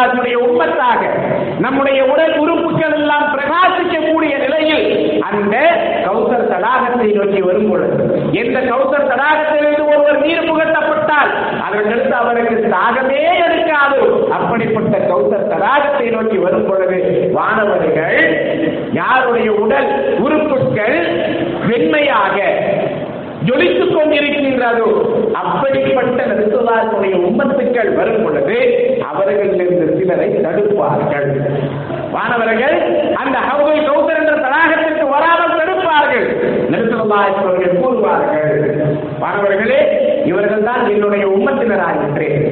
நபிசல்லாஹுடைய 0.00 0.36
உம்மத்தாக 0.46 1.00
நம்முடைய 1.58 2.00
உடல் 2.12 2.34
உறுப்புகள் 2.38 2.94
எல்லாம் 2.98 3.26
பிரகாசிக்கக்கூடிய 3.32 4.34
நிலையில் 4.44 4.84
அந்த 5.28 5.54
கௌசர் 6.06 6.50
தடாகத்தை 6.52 7.08
நோக்கி 7.16 7.40
வரும் 7.42 7.68
பொழுது 7.70 7.96
எந்த 8.40 8.58
கௌசர் 8.68 9.08
தடாகத்திலிருந்து 9.10 9.84
ஒருவர் 9.90 10.20
நீர் 10.20 10.48
புகட்டப்பட்டால் 10.48 11.32
அதற்கடுத்து 11.66 12.14
அவருக்கு 12.20 12.56
தாகமே 12.72 13.18
எடுக்காது. 13.38 13.98
அப்படிப்பட்ட 14.36 14.96
கௌசர் 15.08 15.50
தடாகத்தை 15.52 16.06
நோக்கி 16.10 16.38
வரும் 16.38 16.68
பொழுது 16.68 16.98
வானவர்கள் 17.36 18.18
யாருடைய 18.92 19.48
உடல் 19.62 19.90
உறுப்புகள் 20.24 20.96
வெண்மையாக 21.68 22.36
ஜொலித்துக் 23.48 23.94
கொண்டிருக்கின்றதோ 23.94 24.88
அப்படி 25.40 25.80
அல்லாஹனுடைய 26.78 27.14
உம்மத்துக்கள் 27.28 27.90
வரும் 27.94 28.22
பொழுது 28.24 28.56
அவர்களிலிருந்து 29.10 29.86
சிலரை 29.98 30.28
தடுப்பார்கள். 30.44 31.28
மாணவர்கள் 32.12 32.76
அந்த 33.14 33.36
ஹவுதை 33.48 33.76
கௌசர் 33.88 34.20
என்ற 34.20 34.34
தடாகத்திற்கு 34.44 35.06
வராமல் 35.08 35.46
தடுப்பார்கள் 36.70 37.76
கூறுவார்கள் 37.78 38.56
மாணவர்களே 39.20 39.80
இவர்கள் 40.24 40.66
தான் 40.66 40.82
என்னுடைய 40.90 41.24
உம்மத்தினராகின்றேன் 41.34 42.42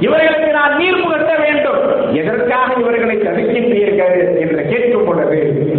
இவர்களுக்கு 0.00 0.50
நான் 0.58 0.76
நீர் 0.78 1.02
புகட்ட 1.02 1.32
வேண்டும். 1.42 1.82
எதற்காக 2.20 2.68
இவர்களை 2.80 3.16
தடுக்கின்றீர்கள் 3.18 4.14
என்று 4.42 4.62
கேட்கும் 4.70 5.06
பொழுது 5.08 5.38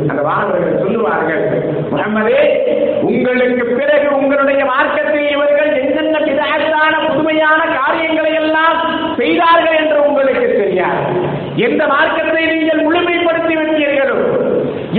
அந்த 0.09 0.21
மாணவர்கள் 0.29 0.81
சொல்லுவார்கள் 0.83 1.43
முகமதே 1.91 2.41
உங்களுக்கு 3.09 3.65
பிறகு 3.73 4.07
உங்களுடைய 4.19 4.61
மார்க்கத்தில் 4.71 5.29
இவர்கள் 5.35 5.71
என்னென்ன 5.81 6.17
விதத்தான 6.27 6.93
புதுமையான 7.07 7.59
காரியங்களை 7.79 8.33
எல்லாம் 8.41 8.77
செய்தார்கள் 9.19 9.77
என்று 9.81 9.99
உங்களுக்கு 10.07 10.47
தெரியாது. 10.57 11.01
எந்த 11.67 11.83
மார்க்கத்தை 11.93 12.43
நீங்கள் 12.53 12.83
முழுமைப்படுத்தி 12.85 13.55
விட்டீர்களோ 13.59 14.17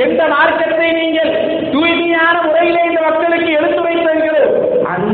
எந்த 0.04 0.22
மார்க்கத்தை 0.32 0.88
நீங்கள் 0.98 1.30
தூய்மையான 1.72 2.34
முறையிலே 2.46 2.82
இந்த 2.88 3.00
மக்களுக்கு 3.06 3.50
எடுத்துரைத்தீர்களோ 3.58 4.42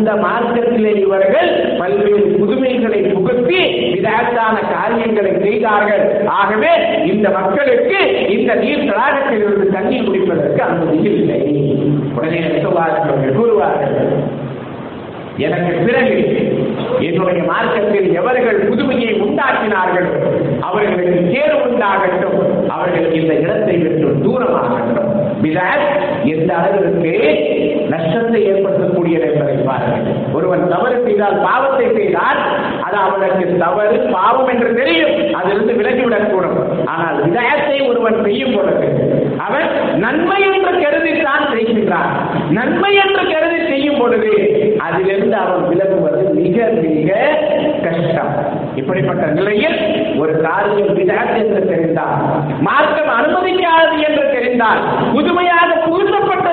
அந்த 0.05 0.15
மார்க்கத்திலே 0.25 0.91
இவர்கள் 1.03 1.51
பல்வேறு 1.79 2.25
புதுமைகளை 2.41 2.99
புகுத்தி 3.13 3.61
விதத்தான 3.93 4.57
காரியங்களை 4.73 5.31
செய்தார்கள். 5.45 6.03
ஆகவே 6.39 6.73
இந்த 7.13 7.27
மக்களுக்கு 7.37 7.99
இந்த 8.35 8.51
நீர் 8.63 8.85
தடாகத்தில் 8.91 9.45
இருந்து 9.47 9.67
தண்ணீர் 9.77 10.07
குடிப்பதற்கு 10.09 10.61
அனுமதி 10.67 10.99
இல்லை. 11.21 11.41
உடனே 12.17 12.41
நெசவார்கள் 12.47 13.37
கூறுவார்கள் 13.39 13.97
எனக்கு 15.47 15.73
பிறகு 15.87 16.19
என்னுடைய 17.07 17.41
மார்க்கத்தில் 17.53 18.09
எவர்கள் 18.21 18.61
புதுமையை 18.69 19.13
உண்டாக்கினார்களோ 19.25 20.13
அவர்களுக்கு 20.69 21.23
கேடு 21.33 21.57
உண்டாகட்டும். 21.69 22.39
அவர்கள் 22.75 23.09
இந்த 23.21 23.33
இடத்தை 23.45 23.77
விட்டு 23.85 24.11
தூரமாகட்டும். 24.27 24.94
பிதாத் 25.43 25.87
எந்த 26.25 26.55
அளவிற்கு 26.55 27.13
நஷ்டத்தை 27.89 28.53
ஏற்படுத்தக்கூடியது 28.53 29.33
என்பதை 29.33 29.57
பாருங்கள். 29.57 30.13
ஒருவன் 30.33 30.69
தவறு 30.69 31.03
செய்தால் 31.05 31.43
பாவத்தை 31.43 31.93
செய்தால் 31.95 32.39
அது 32.83 32.97
அவனுக்கு 32.97 33.57
தவறு 33.59 34.09
பாவம் 34.13 34.49
என்று 34.49 34.75
தெரியும். 34.75 35.35
அதிலிருந்து 35.35 35.73
விலகிவிடக்கூடும். 35.73 36.74
ஆனால் 36.85 37.19
விதயத்தை 37.23 37.77
ஒருவன் 37.89 38.19
செய்யும் 38.25 38.55
பொழுது 38.55 38.89
அவன் 39.39 39.69
நன்மை 39.97 40.39
என்று 40.43 40.73
கருதித்தான் 40.85 41.45
செய்கின்றான். 41.55 42.11
நன்மை 42.51 42.93
என்று 42.95 43.23
கருதி 43.33 43.61
செய்யும் 43.69 43.99
பொழுது 43.99 44.33
அதிலிருந்து 44.79 45.37
அவன் 45.37 45.65
விலகுவது 45.69 46.23
மிக 46.41 46.67
மிக 46.83 47.11
கஷ்டம். 47.83 48.33
இப்படிப்பட்ட 48.77 49.27
நிலையில் 49.27 49.79
ஒரு 50.19 50.41
காரியம் 50.41 50.97
விதாத் 50.97 51.37
என்று 51.37 51.61
தெரிந்தால் 51.69 52.17
மார்க்கம் 52.61 53.13
அனுமதிக்காது 53.19 53.95
என்று 54.09 54.25
தெரிந்தால் 54.33 54.81
புதுமையாக 55.13 55.71
புகுத்தப்பட்ட 55.87 56.44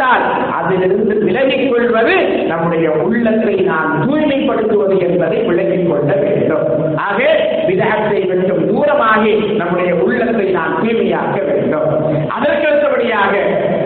என்று 0.00 0.52
அதிலிருந்து 0.52 1.14
விலகிக் 1.18 1.70
கொள்வது 1.70 2.14
நம்முடைய 2.46 2.90
உள்ளத்தை 2.90 3.54
நாம் 3.54 3.92
தூய்மைப்படுத்துவது 4.06 4.98
என்பதை 4.98 5.38
விலகிக் 5.38 5.88
கொள்ள 5.90 6.12
வேண்டும். 6.14 6.96
ஆக 6.96 7.22
விதகத்தை 7.66 8.20
விட்டும் 8.20 8.62
தூரமாகி 8.68 9.54
நம்முடைய 9.54 9.94
உள்ளத்தை 9.94 10.46
நாம் 10.50 10.78
தூய்மையாக்க 10.82 11.38
வேண்டும். 11.44 11.88
அதற்கடுத்தபடியாக 12.36 13.34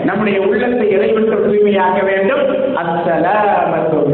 நம்முடைய 0.05 0.41
உள்ளத்தை 0.41 0.89
எதை 0.89 1.13
தூய்மையாக்க 1.13 2.05
வேண்டும்? 2.05 2.75
அத்தல 2.75 3.27
மற்றும் 3.69 4.09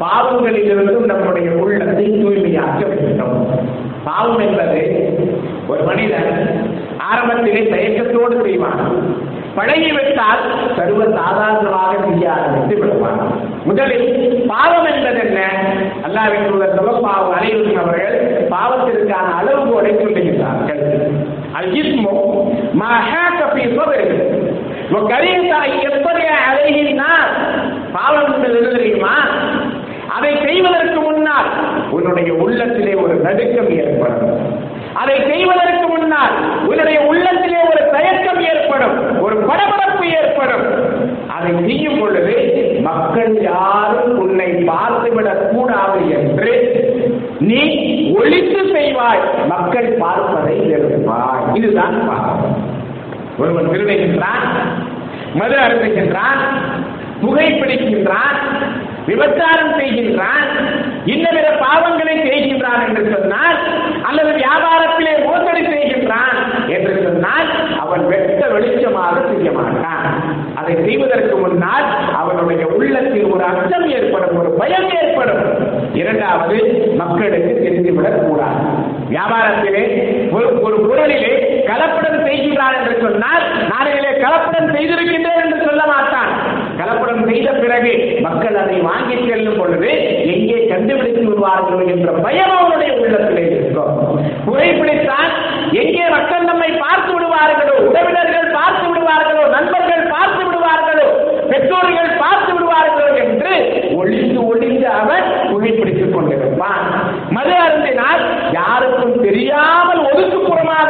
பாவங்களிலிருந்தும் 0.00 1.04
நம்முடைய 1.04 1.50
உள்ளத்தை 1.50 2.04
தூய்மையாக்க 2.04 2.82
வேண்டும் 2.88 3.34
பாவம் 4.04 4.38
என்பது 4.38 4.82
ஒரு 5.66 5.82
மனிதன் 5.82 6.30
ஆரம்பத்திலே 7.10 7.62
தயக்கத்தோடு 7.68 8.42
செய்வான் 8.42 8.80
பழகிவிட்டால் 9.59 10.41
சர்வ 10.77 11.01
சாதாரணமாக 11.17 11.91
செய்ய 12.03 12.25
ஆரம்பித்து 12.35 12.75
விடுவான் 12.81 13.21
முதலில் 13.65 14.07
பாவம் 14.47 14.87
என்பது 14.91 15.21
என்ன 15.25 15.39
அல்லாவின் 16.07 16.47
தூதர் 16.47 16.75
பாவம் 17.07 17.35
அனைவரும் 17.37 17.81
அவர்கள் 17.83 18.17
பாவத்திற்கான 18.51 19.27
அளவுகோலை 19.39 19.93
சொல்லுகிறார்கள் 19.97 20.83
அல் 21.59 21.71
இஸ்மு 21.81 22.15
மா 22.81 22.93
ஹாக 23.07 23.39
ஃபீ 23.53 23.65
ஸத்ரிஹி 23.71 24.19
وكرهت 24.91 25.51
أن 25.61 25.71
يطلع 25.81 26.17
عليه 26.45 26.77
الناس 26.85 27.29
பாவம் 27.95 28.27
என்பது 28.27 28.55
என்ன 28.59 28.69
தெரியுமா 28.75 29.13
அதை 30.15 30.31
செய்வதற்கு 30.43 30.99
முன்னால் 31.01 31.49
உன்னுடைய 31.91 32.29
உள்ளத்திலே 32.43 32.93
ஒரு 33.03 33.15
நடுக்கம் 33.23 33.71
ஏற்படும் 33.77 34.35
அதை 35.00 35.16
செய்வதற்கு 35.30 35.86
முன்னால் 35.88 36.34
உன்னுடைய 36.66 37.00
உள்ளத்திலே 37.02 37.60
ஒரு 37.70 37.82
தயக்கம் 37.92 38.40
ஏற்படும் 38.50 38.96
ஒரு 39.20 39.36
படபடப்பு 39.40 40.04
ஏற்படும். 40.18 40.64
அதை 41.28 41.52
செய்யும் 41.66 41.98
பொழுது 42.00 42.34
மக்கள் 42.80 43.32
யாரும் 43.42 44.18
உன்னை 44.18 44.48
பார்த்துவிடக் 44.68 45.46
கூடாது 45.48 46.00
என்று 46.10 46.50
நீ 47.40 47.62
ஒழித்து 48.14 48.60
செய்வாய். 48.74 49.22
மக்கள் 49.46 49.88
பார்ப்பதை 49.98 50.56
வெறுப்பாய். 50.70 51.44
இதுதான் 51.54 51.96
பாவம். 52.06 52.44
ஒருவன் 53.38 53.70
திருடுகின்றான் 53.70 54.46
மது 55.34 55.56
அருந்துகின்றான் 55.58 56.40
புகைப்பிடிக்கின்றான் 57.22 58.38
விபச்சாரம் 59.06 59.72
செய்கின்றான் 59.78 60.44
இன்னவித 61.06 61.48
பாவங்களை 61.62 62.14
செய்கின்றான் 62.22 62.82
என்று 62.86 63.02
சொன்னால் 63.14 63.56
அல்லது 64.02 64.30
வியாபாரத்திலே 64.38 65.14
மோசடி 65.24 65.62
செய்கின்றான் 65.66 66.36
என்று 66.68 66.92
சொன்னால் 67.02 67.48
அவன் 67.78 68.04
வெட்ட 68.06 68.42
வெளிச்சமாக 68.48 69.16
செய்ய 69.30 69.50
மாட்டான் 69.50 70.06
அதை 70.54 70.74
செய்வதற்கு 70.84 71.36
முன்னால் 71.36 71.86
அவனுடைய 72.14 72.64
உள்ளத்தில் 72.72 73.30
ஒரு 73.30 73.44
அச்சம் 73.44 73.88
ஏற்படும் 73.90 74.38
ஒரு 74.38 74.50
பயம் 74.52 74.88
ஏற்படும் 75.00 75.44
இரண்டாவது 75.94 76.58
மக்களுக்கு 76.96 77.52
தெரிந்துவிடக் 77.64 78.22
கூடாது 78.22 78.62
வியாபாரத்திலே 79.32 79.82
ஒரு 80.34 80.46
ஒரு 80.66 80.76
பொருளிலே 80.84 81.32
கலப்படம் 81.68 82.24
செய்கின்றார் 82.26 82.78
என்று 82.78 82.94
சொன்னால் 83.02 83.44
நாளையிலே 83.70 84.10
கலப்படம் 84.22 84.72
செய்திருக்கின்றேன் 84.74 85.42
என்று 85.44 85.58
சொல்ல 85.66 85.82
மாட்டான். 85.92 86.30
கலப்படம் 86.80 87.22
செய்த 87.28 87.48
பிறகு 87.54 87.92
மக்கள் 88.26 88.58
அதை 88.62 88.76
வாங்கி 88.88 89.16
செல்லும் 89.20 89.58
பொழுது 89.60 89.90
எங்கே 90.34 90.58
கண்டுபிடித்து 90.72 91.24
விடுவார்களோ 91.26 91.80
என்ற 91.94 92.10
பயம் 92.26 92.54
அவனுடைய 92.56 92.92
உள்ளத்திலே 92.98 93.44
இருக்கும். 93.52 93.92
புகைப்பிடித்தான் 94.46 95.30
எங்கே 95.82 96.06
மக்கள் 96.16 96.48
நம்மை 96.50 96.70
பார்த்து 96.84 97.10
விடுவார்களோ 97.16 97.76
உறவினர்கள் 97.88 98.54
பார்த்து 98.58 98.84
விடுவார்களோ 98.90 99.44
நண்பர்கள் 99.56 100.04
பார்த்து 100.14 100.42
விடுவார்களோ 100.46 101.08
பெற்றோர்கள் 101.52 102.12
பார்த்து 102.22 102.50
விடுவார்களோ 102.56 103.08
என்று 103.24 103.52
ஒளிந்து 104.00 104.40
ஒளிந்து 104.50 104.88
அவன் 105.00 105.26
புகைப்பிடித்துக் 105.50 106.14
கொண்டிருப்பான் 106.14 106.84
மது 107.36 107.54
அருந்தினால் 107.64 108.22
யாருக்கும் 108.56 109.16
தெரியாமல் 109.26 110.02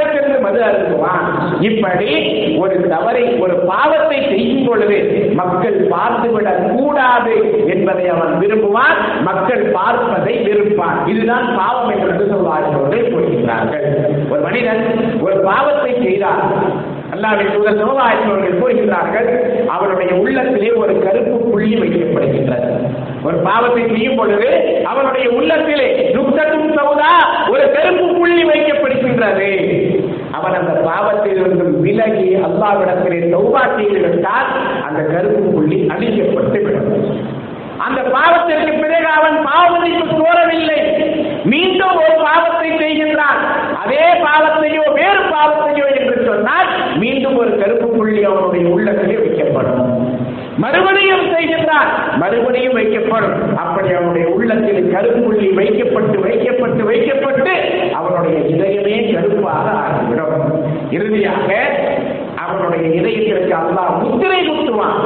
ஒதுக்குப்புறமாக 0.00 0.40
மது 0.40 0.60
அருந்துவான் 0.62 1.26
இப்படி 1.60 2.08
ஒரு 2.58 2.88
தவறை 2.88 3.24
ஒரு 3.38 3.54
பாவத்தை 3.54 4.18
செய்யும் 4.28 4.66
பொழுது 4.66 4.98
மக்கள் 5.34 5.88
பார்த்துவிடக் 5.88 6.74
கூடாது 6.76 7.34
என்பதை 7.66 8.08
அவன் 8.08 8.32
விரும்புவான். 8.40 8.98
மக்கள் 9.22 9.62
பார்ப்பதை 9.62 10.34
விருப்பான். 10.46 11.06
இதுதான் 11.06 11.46
பாவம் 11.56 11.90
என்று 11.90 12.26
சொல்வார்கள் 12.28 13.12
கூறுகிறார்கள் 13.12 13.86
ஒரு 14.30 14.40
மனிதன் 14.40 14.82
ஒரு 15.20 15.36
பாவத்தை 15.40 15.92
செய்தார் 16.02 16.42
அல்லாவின் 17.20 17.54
தூதர் 17.54 17.80
சமுதாயத்தவர்கள் 17.80 18.61
கூறுகிறார்கள் 18.61 19.28
அவனுடைய 19.68 20.11
உள்ளத்திலே 20.20 20.70
ஒரு 20.83 20.92
கருப்பு 20.98 21.37
புள்ளி 21.50 21.76
வைக்கப்படுகின்றது. 21.80 22.68
ஒரு 23.22 23.37
பாவத்தை 23.37 23.83
செய்யும் 23.88 24.16
பொழுது 24.16 24.48
அவனுடைய 24.85 25.26
உள்ளத்திலே 25.30 25.88
துக்கத்தும் 26.14 26.70
சவுதா 26.78 27.12
ஒரு 27.50 27.64
கருப்பு 27.72 28.06
புள்ளி 28.14 28.44
வைக்கப்படுகின்றது. 28.44 29.50
அவன் 30.33 30.56
அந்த 30.61 30.72
பாவத்திலிருந்து 30.88 31.66
விலகி 31.80 32.30
அல்லாவிடத்திலே 32.46 33.20
சௌபா 33.35 33.62
செய்து 33.76 34.00
விட்டால் 34.06 34.48
அந்த 34.88 35.00
கருப்பு 35.12 35.42
புள்ளி 35.52 35.78
அழிக்கப்பட்டு 35.94 36.61
விடும் 36.66 36.90
அந்த 37.87 38.00
பாவத்திற்கு 38.14 38.72
பிறகு 38.80 39.11
அவன் 39.18 39.37
பாவமதிப்பு 39.48 40.16
கோரவில்லை 40.22 40.80
மீண்டும் 41.44 41.96
ஒரு 41.96 42.14
பாவத்தை 42.24 42.70
செய்கின்றான். 42.70 43.40
அதே 43.85 44.05
பாவத்தையோ 44.26 44.92
வேறு 44.92 45.22
பாவத்தையோ 45.35 45.98
என்று 45.98 46.22
சொன்னால் 46.26 46.98
மீண்டும் 46.98 47.37
ஒரு 47.37 47.59
கருப்பு 47.59 47.87
புள்ளி 47.87 48.24
அவனுடைய 48.24 48.68
உள்ளத்திலே 48.68 49.14
வைக்கப்படும். 49.14 50.09
மறுபடியும் 50.59 51.33
செய்கின்றான். 51.33 51.90
மறுபடியும் 52.16 52.76
வைக்கப்படும். 52.76 53.57
அப்படி 53.57 53.92
அவனுடைய 53.92 54.29
உள்ளத்தில் 54.29 54.94
கருப்புள்ளி 54.94 55.55
வைக்கப்பட்டு 55.55 56.20
வைக்கப்பட்டு 56.20 56.85
வைக்கப்பட்டு 56.85 57.53
அவனுடைய 57.92 58.38
இதயமே 58.38 59.14
கருப்பாக 59.14 59.70
ஆகிவிடும். 59.70 60.64
இறுதியாக 60.90 61.57
அவனுடைய 62.37 63.00
இதயத்திற்கு 63.00 63.55
அல்லாஹ் 63.55 64.03
முத்திரை 64.03 64.48
குத்துவான். 64.48 64.98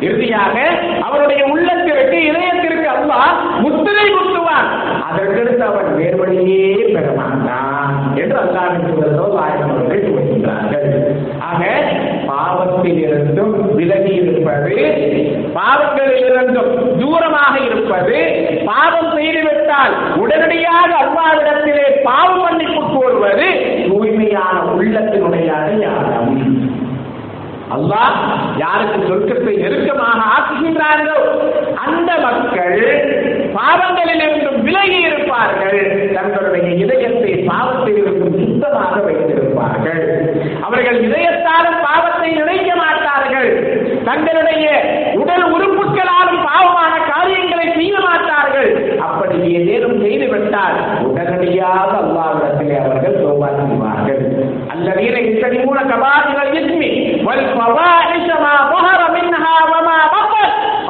இறுதியாக 0.00 0.60
அவருடைய 1.00 1.44
உள்ளத்திற்கு 1.44 2.24
இதயத்திற்கு 2.24 2.65
அல்லாஹ் 3.06 3.34
முத்திரை 3.64 4.06
குத்துவான். 4.08 4.68
அதற்கடுத்து 5.08 5.64
அவன் 5.66 5.90
வேறுபடியே 5.98 6.62
பெற 6.94 7.06
மாட்டான் 7.18 7.92
என்று 8.20 8.36
அல்லாஹின் 8.44 8.86
தூதர்கள் 8.86 9.36
ஆயிரம் 9.44 9.72
அவர்கள் 9.72 10.06
கூறுகின்றார்கள். 10.06 10.88
ஆக 11.48 11.62
பாவத்தில் 12.30 13.00
இருந்தும் 13.06 13.54
விலகி 13.78 14.14
இருப்பது 14.20 14.74
பாவங்களில் 15.56 16.24
இருந்தும் 16.28 16.72
தூரமாக 17.00 17.54
இருப்பது 17.68 18.16
பாவம் 18.70 19.12
செய்துவிட்டால் 19.16 19.94
உடனடியாக 20.22 20.90
அல்லாவிடத்திலே 21.04 21.86
பாவ 22.08 22.30
மன்னிப்பு 22.42 22.82
கோருவது 22.94 23.48
தூய்மையான 23.88 24.56
உள்ளத்தினுடைய 24.74 25.48
அடையாளம் 25.60 26.35
அல்லாஹ் 27.74 28.16
யாருக்கு 28.62 28.98
சொர்க்கத்தை 29.08 29.54
நெருக்கமாக 29.62 30.20
ஆக்குகின்றார்களோ 30.34 31.16
அந்த 31.84 32.10
மக்கள் 32.26 32.76
பாவங்களிலிருந்து 33.56 34.50
விலகி 34.66 34.98
இருப்பார்கள். 35.08 35.80
தங்களுடைய 36.16 36.68
இதயத்தை 36.82 37.32
பாவத்தில் 37.50 37.98
இருந்தும் 38.02 38.38
சுத்தமாக 38.42 38.94
வைத்திருப்பார்கள். 39.06 40.04
அவர்கள் 40.66 40.98
இதயத்தாலும் 41.06 41.78
பாவத்தை 41.86 42.30
நினைக்க 42.40 42.70
மாட்டார்கள். 42.82 43.50
தங்களுடைய 44.08 44.66
உடல் 45.22 45.46
உறுப்புகளாலும் 45.56 46.42
பாவமான 46.48 46.94
காரியங்களை 47.12 47.66
செய்ய 47.78 47.96
மாட்டார்கள். 48.08 48.70
அப்படி 49.08 49.38
ஏதேனும் 49.58 49.98
செய்துவிட்டால் 50.04 50.78
உடனடியாக 51.08 51.90
அல்லாவிடத்திலே 52.04 52.78
அவர்கள் 52.84 53.20
தோபா 53.22 53.50
செய்வார்கள். 53.58 54.22
அல்ல 54.72 54.94
இத்தனிமூன 55.28 55.78
கபாதிகள் 55.92 56.34
மூல 56.36 56.44
வல் 56.46 56.65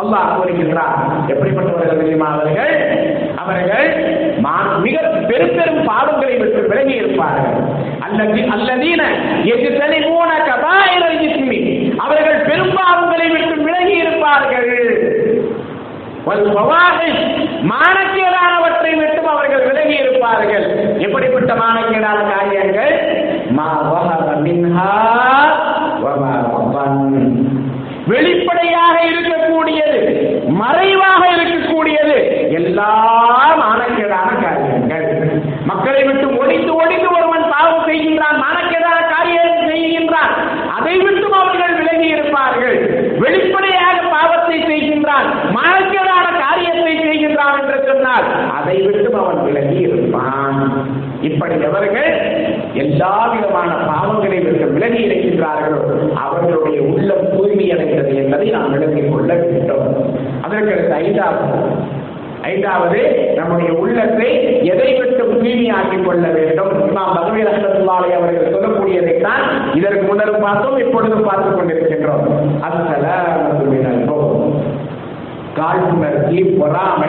அல்லாஹ் 0.01 0.35
கூறுகின்றார் 0.35 0.99
எப்படிப்பட்டவர்கள் 1.29 1.97
தெரியுமா 1.97 2.29
அவர்கள்? 2.33 2.73
அவர்கள் 3.37 3.87
மா- 4.43 4.81
மிக 4.81 4.97
பெரும் 5.29 5.55
பெரும் 5.57 5.89
பாவங்களை 5.89 6.39
விட்டு 6.39 6.69
விலகி 6.69 6.95
இருப்பார்கள். 6.95 7.55
அல்லது 8.01 8.41
அல்லதீன 8.55 9.03
எஜ்தனிமூன 9.45 10.31
கபாயிரல் 10.49 11.21
இஸ்மி. 11.21 11.59
அவர்கள் 11.99 12.41
பெரும் 12.41 12.77
பாவங்களை 12.77 13.29
விட்டு 13.31 13.63
விலகி 13.63 13.97
இருப்பார்கள். 13.97 14.71
மானக்கேடானவற்றை 17.71 18.93
விட்டும் 18.97 19.27
அவர்கள் 19.27 19.67
விலகி 19.67 19.95
இருப்பார்கள். 19.95 20.67
எப்படிப்பட்ட 20.99 21.55
மானக்கேடான 21.55 22.21
காரியம் 22.31 22.65
மா 23.51 23.67
வஹர 23.85 24.31
மின்ஹா 24.41 24.91
வமா 26.05 26.33
பத்தன் 26.47 27.03
வெளிப்படையாக 28.07 28.97
இருக்கக்கூடியது 29.05 30.01
மறைவாக 30.55 31.23
இருக்கக்கூடியது 31.33 32.17
எல்லா 32.51 32.91
மானக்கேடான 33.63 34.29
காரியங்கள் 34.43 35.09
மக்களை 35.65 36.03
விட்டு 36.05 36.37
ஒடிந்து 36.37 36.75
ஒடிந்து 36.75 37.09
ஒருவன் 37.17 37.51
பாவம் 37.51 37.87
செய்கின்றான் 37.89 38.39
மானக்கேடான 38.45 39.01
காரியம் 39.15 39.67
செய்கின்றான் 39.69 40.33
அதை 40.77 40.95
விட்டும் 40.99 41.33
அவர்கள் 41.33 41.75
விலகி 41.75 42.09
இருப்பார்கள் 42.09 42.79
வெளிப்படையாக 43.19 43.99
பாவத்தை 44.11 44.59
செய்கின்றான் 44.63 45.29
மானக்கேடான 45.57 46.27
காரியத்தை 46.39 46.95
செய்கின்றான் 47.03 47.59
என்று 47.61 47.79
சொன்னால் 47.87 48.27
அதை 48.59 48.77
விட்டும் 48.83 49.21
அவன் 49.23 49.43
விலகி 49.43 49.79
இருப்பான் 49.81 50.61
இப்படி 51.51 51.99
எல்லா 52.75 53.35
விதமான 53.35 53.73
பாவங்களை 53.73 54.43
விட்டு 54.43 54.67
விலகி 54.67 55.07
இருக்கின்றார்களோ. 55.07 56.13
அவர்களுடைய 56.13 56.83
உள்ளம் 56.83 57.37
தூய்மை 57.37 57.73
அடைகிறது 57.73 58.17
என்பதை 58.17 58.51
நாம் 58.51 58.71
விளங்கிக் 58.71 59.13
கொள்ள 59.13 59.35
வேண்டும். 59.35 60.15
அதற்கடுத்து 60.43 60.91
ஐந்தாவது. 60.91 61.59
ஐந்தாவது 62.43 63.33
நம்முடைய 63.35 63.73
உள்ளத்தை 63.73 64.59
எதை 64.67 64.95
விட்டு 64.95 65.25
தூய்மையாக்கிக் 65.25 66.05
கொள்ள 66.05 66.29
வேண்டும். 66.29 66.93
நாம் 66.93 67.15
பகவி 67.15 67.43
ரஹமத்துல்லாலை 67.43 68.13
அவர்கள் 68.13 68.53
சொல்லக்கூடியதைத்தான் 68.53 69.77
இதற்கு 69.77 70.15
முன்னரும் 70.15 70.41
பார்த்தோம் 70.41 70.79
இப்பொழுதும் 70.79 71.25
பார்த்துக் 71.25 71.59
கொண்டிருக்கின்றோம். 71.59 72.35
அசல 72.63 73.05
காழ்ப்புணர்ச்சி 75.57 76.57
பொறாமை 76.59 77.09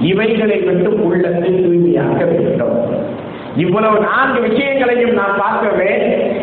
இவைகளை 0.00 0.58
விட்டு 0.58 1.04
உள்ளத்தை 1.04 1.50
தூய்மையாக்க 1.50 2.24
வேண்டும். 2.24 3.10
இவ்வளவு 3.56 3.98
நான்கு 4.00 4.40
விஷயங்களையும் 4.40 5.12
நாம் 5.12 5.40
பார்க்கவே 5.40 5.90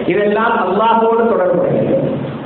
இதெல்லாம் 0.06 0.56
அல்லாஹோடு 0.64 1.24
தொடர்புடையது. 1.32 1.96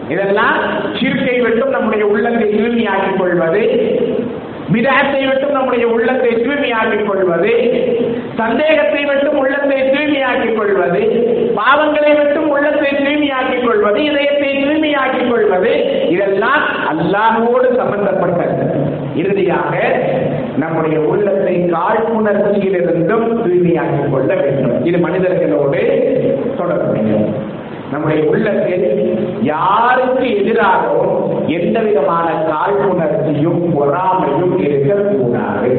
இதெல்லாம் 0.09 0.57
சிற்கை 0.99 1.41
விட்டும் 1.41 1.69
நம்முடைய 1.69 2.05
உள்ளத்தை 2.05 2.47
தூய்மையாக்கிக் 2.53 3.19
கொள்வது 3.19 3.61
விதத்தை 4.71 5.21
விட்டும் 5.27 5.51
நம்முடைய 5.51 5.87
உள்ளத்தை 5.87 6.31
தூய்மையாக்கிக் 6.35 7.07
கொள்வது 7.07 7.51
சந்தேகத்தை 8.37 9.01
விட்டும் 9.05 9.37
உள்ளத்தை 9.37 9.79
தூய்மையாக்கிக் 9.93 10.57
கொள்வது 10.57 11.01
பாவங்களை 11.59 12.11
விட்டும் 12.19 12.49
உள்ளத்தை 12.49 12.91
தூய்மையாக்கிக் 13.01 13.65
கொள்வது 13.67 14.03
இதயத்தை 14.03 14.51
தூய்மையாக்கிக் 14.63 15.31
கொள்வது 15.31 15.73
இதெல்லாம் 16.09 16.63
அல்லாஹோடு 16.93 17.67
சம்பந்தப்பட்டது. 17.81 18.52
இறுதியாக 19.15 19.73
நம்முடைய 20.57 20.99
உள்ளத்தை 21.01 21.55
காழ்ப்புணர்ச்சியிலிருந்தும் 21.71 23.27
தூய்மையாக்கிக் 23.43 24.11
கொள்ள 24.11 24.35
வேண்டும். 24.35 24.85
இது 24.85 24.97
மனிதர்களோடு 24.97 25.81
தொடர்புடைய 26.57 27.17
நம்முடைய 27.91 28.23
உள்ளத்தில் 28.29 28.85
யாருக்கு 29.41 30.25
எதிராகவும் 30.37 31.47
எந்த 31.47 31.79
விதமான 31.79 32.27
காழ்ப்புணர்ச்சியும் 32.51 33.63
பொறாமையும் 33.75 34.55
இருக்கக்கூடாது. 34.59 35.71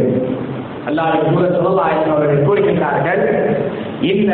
அல்லாஹ் 0.88 1.20
கூட 1.32 1.44
சொல்லலாயின் 1.56 2.10
அவர்கள் 2.10 2.46
கூறுகின்றார்கள் 2.46 3.22
இந்த 4.00 4.32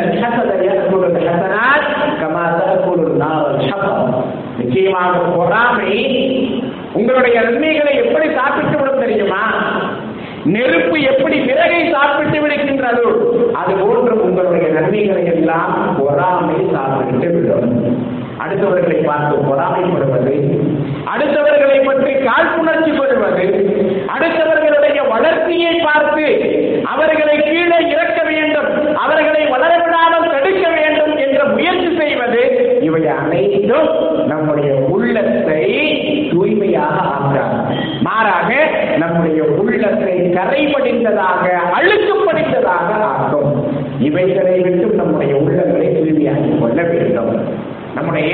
நிச்சயமாக 4.57 5.17
பொறாமை 5.35 5.93
உங்களுடைய 6.93 7.41
நன்மைகளை 7.41 7.93
எப்படி 7.95 8.27
சாப்பிட்டு 8.33 8.77
விடும் 8.79 8.99
தெரியுமா? 8.99 9.41
நெருப்பு 10.45 11.01
எப்படி 11.01 11.39
விறகை 11.39 11.91
சாப்பிட்டு 11.91 12.37
விடுகின்றதோ? 12.41 13.07
அது 13.53 13.73
போன்று 13.75 14.23
உங்களுடைய 14.23 14.67
நன்மைகளை 14.69 15.25
எல்லாம் 15.25 15.73
பொறாமை 15.99 16.57
சாப்பிட்டு 16.73 17.29
விடும். 17.29 17.67
அடுத்தவர்களை 18.43 19.05
பார்த்து 19.05 19.35
பொறாமைப்படுவது 19.47 20.35
அடுத்தவர்களை 21.13 21.85
பற்றி 21.85 22.13
காழ்ப்புணர்ச்சி 22.13 22.91
கொள்வது 22.91 23.45
அடுத்தவர்களுடைய 24.15 24.99
வளர்ச்சியை 25.09 25.73
பார்த்து 25.79 26.25
அவர்களை 26.93 27.35
கீழே 27.41 27.79
இறக்க 27.93 28.19
வேண்டும் 28.23 28.69
அவர்களை 28.95 29.43
வளரவிடாமல் 29.53 30.31
தடுக்க 30.31 30.65
வேண்டும் 30.69 31.13
என்ற 31.17 31.43
முயற்சி 31.45 31.89
செய்வது 31.97 32.41
இவை 32.81 33.03
அனைத்தும் 33.17 33.89
உள்ளத்தை 35.21 35.63
தூய்மையாக 36.31 36.97
ஆக்காது 37.15 37.57
மாறாக 38.05 38.51
நம்முடைய 38.97 39.41
உள்ளத்தை 39.61 40.13
கரைபடிந்ததாக 40.37 41.43
அழுக்கு 41.77 42.15
படித்ததாக 42.27 42.89
ஆக்கும். 43.11 43.51
இவைகளை 43.99 44.55
விட்டு 44.59 44.87
நம்முடைய 45.01 45.33
உள்ளங்களை 45.41 45.87
தூய்மையாக்கிக் 45.97 46.61
கொள்ள 46.61 46.81
வேண்டும். 46.91 47.33
நம்முடைய 47.95 48.33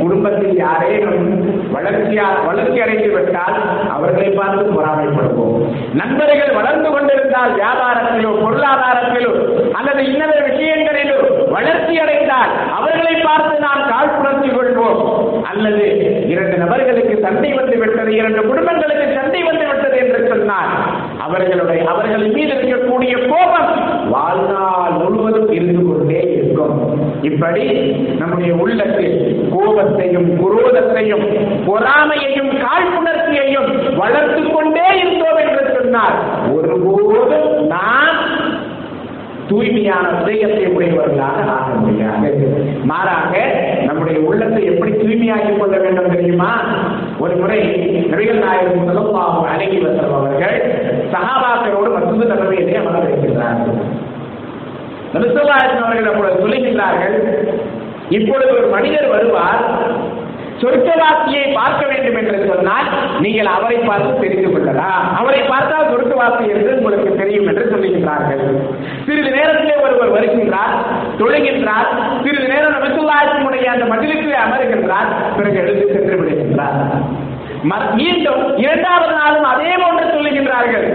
குடும்பத்தில் 0.00 0.54
யாரேனும் 0.56 1.26
வளர்ச்சியா 1.74 2.26
வளர்ச்சி 2.46 2.78
அடைந்து 2.84 3.10
விட்டால் 3.12 3.58
அவர்களை 3.96 4.30
பார்த்து 4.30 4.64
பொறாமைப்படுவோம். 4.76 5.58
நண்பர்கள் 6.00 6.56
வளர்ந்து 6.58 6.88
கொண்டிருந்தால் 6.90 7.54
வியாபாரத்திலோ 7.60 8.32
பொருளாதாரத்திலோ 8.44 9.32
அல்லது 9.78 10.02
இன்னத 10.10 10.34
விஷயங்களிலோ 10.48 11.18
வளர்ச்சி 11.56 11.94
அடைந்தால் 12.04 12.52
அவர்களை 12.78 13.14
பார்த்து 13.28 13.54
நாம் 13.66 13.88
காழ்ப்புணர்ச்சி 13.92 14.50
கொள்வோம் 14.56 15.02
அல்லது 15.50 15.84
இரண்டு 16.32 16.56
நபர்களுக்கு 16.64 17.14
சண்டை 17.24 17.50
வந்து 18.06 18.18
இரண்டு 18.22 18.42
குடும்பங்களுக்கு 18.48 19.06
சண்டை 19.14 19.38
வந்துவிட்டது 19.42 19.96
என்று 20.02 20.18
சொன்னார் 20.28 20.70
அவர்களுடைய 21.24 21.80
அவர்கள் 21.92 22.26
மீது 22.34 22.52
இருக்கக்கூடிய 22.54 23.14
கோபம் 23.30 23.70
வாழ்நாள் 24.12 24.94
முழுவதும் 25.00 25.50
இருந்து 25.56 25.82
கொண்டே 25.86 26.20
இருக்கும். 26.36 26.76
இப்படி 27.22 27.64
நம்முடைய 28.20 28.52
உள்ளத்தில் 28.62 29.16
கோபத்தையும் 29.54 30.28
குரோதத்தையும் 30.42 31.26
பொறாமையையும் 31.68 32.52
காழ்ப்புணர்ச்சியையும் 32.64 33.70
வளர்த்து 33.96 34.44
கொண்டே 34.50 34.88
இருந்தோம் 35.02 35.42
என்று 35.44 35.64
சொன்னார் 35.78 36.16
ஒருபோதும் 36.56 37.50
நாம் 37.74 38.20
தூய்மையான 39.50 40.06
இதயத்தை 40.20 40.64
உடையவர்களாக 40.66 41.42
ஆக 41.56 41.66
முடியாது. 41.82 42.30
மாறாக 42.90 43.34
நம்முடைய 43.86 44.18
உள்ளத்தை 44.28 44.62
எப்படி 44.70 44.92
தூய்மையாக்கிக் 44.92 45.60
கொள்ள 45.60 45.76
வேண்டும் 45.78 46.14
தெரியுமா? 46.14 46.50
ஒரு 47.26 47.36
முறை 47.36 47.60
நபிகள் 48.10 48.42
நாயகம் 48.44 48.80
முதலும் 48.80 49.16
அழகி 49.52 49.78
வசலம் 49.84 50.16
அவர்கள் 50.18 50.58
சகாபாக்களோடு 51.14 51.90
மசூது 51.96 52.26
நபையிலே 52.32 52.76
அமர்ந்திருக்கிறார்கள் 52.82 53.80
நபிசல்லாசன் 55.14 55.84
அவர்கள் 55.84 56.10
அப்பொழுது 56.12 56.42
சொல்லுகின்றார்கள் 56.44 57.16
இப்பொழுது 58.10 58.50
ஒரு 58.58 58.66
மனிதர் 58.66 59.12
வருவார் 59.14 59.62
சொர்க்கவாசியை 60.60 61.46
பார்க்க 61.54 61.82
வேண்டும் 61.86 62.16
என்று 62.20 62.36
சொன்னால் 62.50 62.86
நீங்கள் 63.20 63.46
அவரை 63.46 63.78
பார்த்து 63.78 64.20
தெரிந்து 64.20 64.50
கொள்ளலாம். 64.52 65.02
அவரை 65.18 65.40
பார்த்தால் 65.50 65.90
சொர்க்கவாசி 65.92 66.44
என்று 66.54 66.70
உங்களுக்கு 66.78 67.10
தெரியும் 67.14 67.48
என்று 67.50 67.64
சொல்லுகின்றார்கள். 67.72 68.42
சிறிது 69.06 69.30
நேரத்திலே 69.30 69.74
ஒருவர் 69.86 70.14
வருகின்றார் 70.16 70.74
தொழுகின்றார். 71.20 71.90
சிறிது 72.24 72.48
நேரம் 72.52 72.76
நபிசுல்லாசினுடைய 72.76 73.66
அந்த 73.74 73.84
மதிலுக்கு 73.92 74.32
அமருகின்றார். 74.44 75.10
பிறகு 75.36 75.60
எழுந்து 75.64 75.86
சென்று 75.94 76.16
விடுகிறார். 76.20 76.45
மீண்டும் 77.94 78.56
இரண்டாவது 78.56 79.12
நாளும் 79.12 79.44
அதே 79.44 79.70
போன்று 79.82 80.04
சொல்லுகின்றார்கள். 80.04 80.86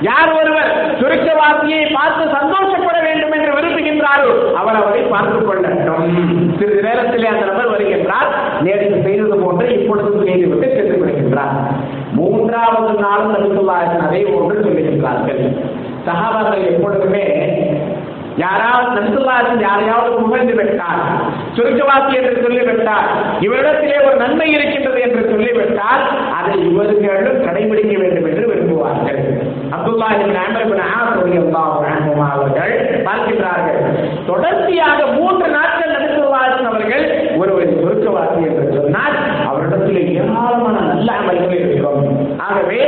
யார் 0.00 0.32
ஒருவர் 0.32 1.00
சுருக்கவாசியை 1.00 1.92
பார்த்து 1.92 2.28
சந்தோஷப்பட 2.28 3.00
வேண்டும் 3.00 3.32
என்று 3.32 3.52
விரும்புகின்றாரோ 3.52 4.52
அவர் 4.52 4.74
அவரை 4.74 5.00
பார்த்துக் 5.00 5.50
கொள்ளட்டும். 5.50 6.12
சிறிது 6.58 6.82
நேரத்திலே 6.82 7.26
அந்த 7.26 7.44
நபர் 7.44 7.70
வருகின்றார். 7.70 8.62
நேற்று 8.62 9.00
செய்தது 9.04 9.36
போன்று 9.36 9.82
இப்பொழுது 9.82 10.24
செய்துவிட்டு 10.24 10.76
சென்று 10.76 11.06
விடுகின்றார். 11.06 11.74
மூன்றாவது 12.12 13.00
நாளும் 13.00 13.34
நபிசுல்லாஹின் 13.34 14.06
அதே 14.06 14.20
போன்று 14.20 14.60
சொல்லுகின்றார்கள். 14.60 15.56
சஹாபாக்கள் 16.06 16.66
எப்பொழுதுமே 16.66 17.22
யாராவது 18.42 18.88
நபிசுல்லாஹின் 18.96 19.64
யாரையாவது 19.64 20.14
புகழ்ந்து 20.22 20.54
விட்டார் 20.54 21.02
சுருக்கவாசி 21.56 22.14
என்று 22.20 22.42
சொல்லிவிட்டார் 22.42 23.08
இவரிடத்திலே 23.46 23.98
ஒரு 24.06 24.16
நன்மை 24.16 24.48
இருக்கின்றது 24.54 25.00
என்று 25.00 25.22
சொல்லிவிட்டால் 25.30 26.02
அதை 26.38 26.54
இவர்களும் 26.70 27.44
கடைபிடிக்க 27.46 27.94
வேண்டும் 28.02 28.28
என்று 28.30 28.44
விரும்புவார்கள். 28.50 29.20
அப்துல்லா 29.74 30.08
அவர்கள் 32.34 32.74
பார்க்கின்றார்கள் 33.06 33.80
தொடர்ச்சியாக 34.26 35.06
மூன்று 35.16 35.46
நாட்கள் 35.56 35.94
நடுத்துவாசன் 35.94 36.68
அவர்கள் 36.72 37.04
ஒருவர் 37.38 37.72
சுருக்கவாசி 37.82 38.40
என்று 38.50 38.66
சொன்னால் 38.76 39.16
அவரிடத்தில் 39.50 40.00
ஏராளமான 40.16 40.76
நல்ல 40.90 41.08
அமல்கள் 41.20 41.64
இருக்கும். 41.64 42.02
ஆகவே 42.46 42.80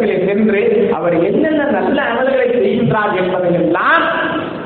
இடத்திலே 0.00 0.26
சென்று 0.26 0.90
அவர் 0.92 1.24
என்னென்ன 1.24 1.64
நல்ல 1.64 2.02
அமல்களை 2.02 2.48
செய்கின்றார் 2.48 3.16
என்பதை 3.16 3.52
எல்லாம் 3.52 4.02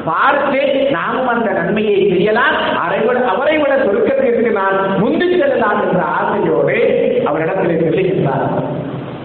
பார்த்து 0.05 0.87
நாமும் 0.91 1.27
அந்த 1.27 1.51
நன்மையை 1.51 2.09
செய்யலாம். 2.09 2.57
அவரை 2.79 3.01
விட 3.01 3.19
அவரை 3.25 3.59
விட 3.59 3.77
சொர்க்கத்திற்கு 3.77 4.53
நான் 4.53 4.99
முந்தி 4.99 5.39
செல்லலாம் 5.39 5.91
என்ற 5.91 6.03
ஆசையோடு 6.03 6.77
அவரிடத்திலே 7.25 7.77
செல்லுகின்றார். 7.85 8.49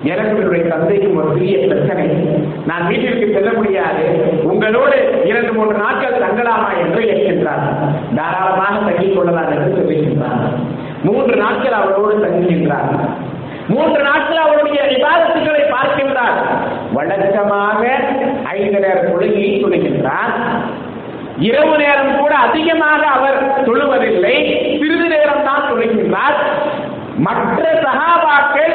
எனக்கு 0.04 0.38
என்னுடைய 0.38 0.66
தந்தைக்கும் 0.66 1.16
ஒரு 1.16 1.28
பெரிய 1.28 1.58
பிரச்சனை. 1.58 2.06
நான் 2.68 2.88
வீட்டிற்கு 2.88 3.34
செல்ல 3.34 3.54
முடியாது. 3.54 4.06
உங்களோடு 4.44 5.22
இரண்டு 5.26 5.54
மூன்று 5.54 5.78
நாட்கள் 5.78 6.22
தங்கலாமா 6.22 6.70
என்று 6.80 7.02
கேட்கின்றார். 7.02 7.66
தாராளமாக 8.16 8.90
தங்கிக் 8.90 9.16
கொள்ளலாம் 9.16 9.52
என்று 9.52 9.78
சொல்லுகின்றார். 9.78 10.48
மூன்று 11.04 11.36
நாட்கள் 11.36 11.72
அவரோடு 11.72 12.16
தங்குகின்றார். 12.16 13.10
மூன்று 13.68 14.04
நாட்கள் 14.04 14.38
அவருடைய 14.38 14.80
விவாதத்துக்களை 14.84 15.59
வழக்கமாக 16.94 17.82
ஐந்து 18.56 18.80
நேர 18.80 18.98
தொழுகையை 19.08 19.52
தொழுகின்றார் 19.64 20.34
இரவு 21.48 21.74
நேரம் 21.82 22.18
கூட 22.22 22.34
அதிகமாக 22.46 23.02
அவர் 23.18 23.38
தொழுவதில்லை. 23.68 24.36
சிறிது 24.80 25.08
நேரம் 25.14 25.46
தான் 25.46 25.68
தொழுகின்றார் 25.70 26.38
மற்ற 27.26 27.62
சகாபாக்கள் 27.86 28.74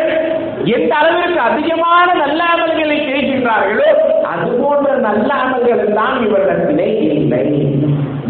எந்த 0.74 0.92
அளவிற்கு 1.00 1.40
அதிகமான 1.48 2.07
நல்ல 2.22 2.40
அமல்களை 2.55 2.98
செய்கின்றார்களோ 3.09 3.88
அது 4.33 4.46
போன்ற 4.61 4.94
நல்ல 5.07 5.29
அமல்கள் 5.44 5.85
தான் 5.98 6.16
இவரிடத்திலே 6.27 6.88
இல்லை. 7.12 7.42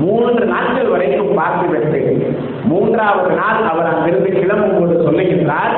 மூன்று 0.02 0.44
நாட்கள் 0.46 0.92
வரைக்கும் 0.92 1.36
பார்த்துவிட்டு 1.38 2.00
மூன்றாவது 2.70 3.30
நாள் 3.40 3.60
அவர் 3.70 3.90
அங்கிருந்து 3.92 4.30
கிளம்பும் 4.36 4.76
போது 4.78 4.96
சொல்லுகின்றார் 5.06 5.74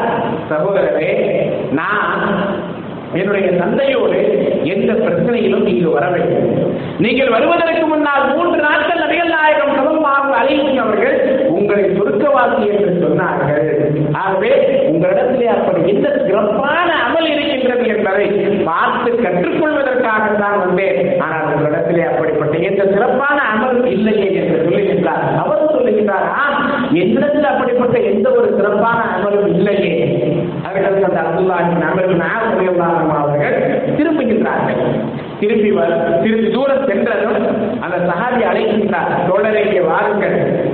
சகோதரரே 0.51 1.11
நான் 1.73 2.23
என்னுடைய 3.14 3.49
தந்தையோடு 3.59 4.21
எந்த 4.64 4.92
பிரச்சனையிலும் 4.92 5.66
நீங்கள் 5.69 5.95
வர 5.97 6.07
வேண்டும் 6.11 6.75
நீங்கள் 6.99 7.29
வருவதற்கு 7.29 7.87
முன்னால் 7.87 8.25
மூன்று 8.35 8.59
நாட்கள் 8.61 9.03
நபிகள் 9.03 9.35
நாயகம் 9.37 9.77
சமமாக 9.77 10.35
அழைக்கும் 10.37 10.79
அவர்கள் 10.79 11.16
உங்களை 11.49 11.85
சுருக்கவாசி 11.85 12.66
என்று 12.73 12.92
சொன்னார்கள். 13.03 13.69
ஆகவே 14.12 14.53
உங்களிடத்திலே 14.90 15.47
அப்படி 15.47 15.81
எந்த 15.95 16.09
சிறப்பான 16.27 16.88
அமல் 17.07 17.29
இருக்கின்றது 17.33 17.87
என்பதை 17.95 18.27
பார்த்து 18.64 19.11
கற்றுக்கொள்வதற்காக 19.25 20.25
தான் 20.42 20.59
வந்தேன். 20.64 21.21
ஆனால் 21.21 21.49
உங்களிடத்திலே 21.55 22.05
அப்படிப்பட்ட 22.11 22.57
எந்த 22.59 22.85
சிறப்பான 22.95 23.38
அமல் 23.53 23.85
இல்லையே 23.87 24.29
என்று 24.40 24.59
சொல்லுகின்றார். 24.66 25.25
அவர் 25.42 25.75
சொல்லுகின்றார் 25.77 26.29
ஆம் 26.45 26.61
என்னிடத்தில் 27.03 27.45
அப்படிப்பட்ட 27.45 27.99
எந்த 27.99 28.31
ஒரு 28.31 28.49
சிறப்பான 28.57 29.01
அமலும் 29.16 29.49
இல்லையே. 29.55 29.95
அவர்கள் 30.87 31.11
அந்த 31.11 31.20
அப்துல்லாஹின் 31.20 31.85
அமலின் 31.90 32.20
அவர்கள் 33.11 33.57
திரும்புகின்றார்கள். 33.99 34.83
திரும்பி 35.40 35.70
வ 35.72 35.81
சிறிது 36.22 36.51
தூரம் 36.51 36.87
சென்றதும் 36.87 37.81
அந்த 37.81 37.96
சஹாபி 38.09 38.42
அழைக்கின்றார் 38.42 39.12
தோழரைக்கு 39.29 39.87
வாருங்கள். 39.87 40.64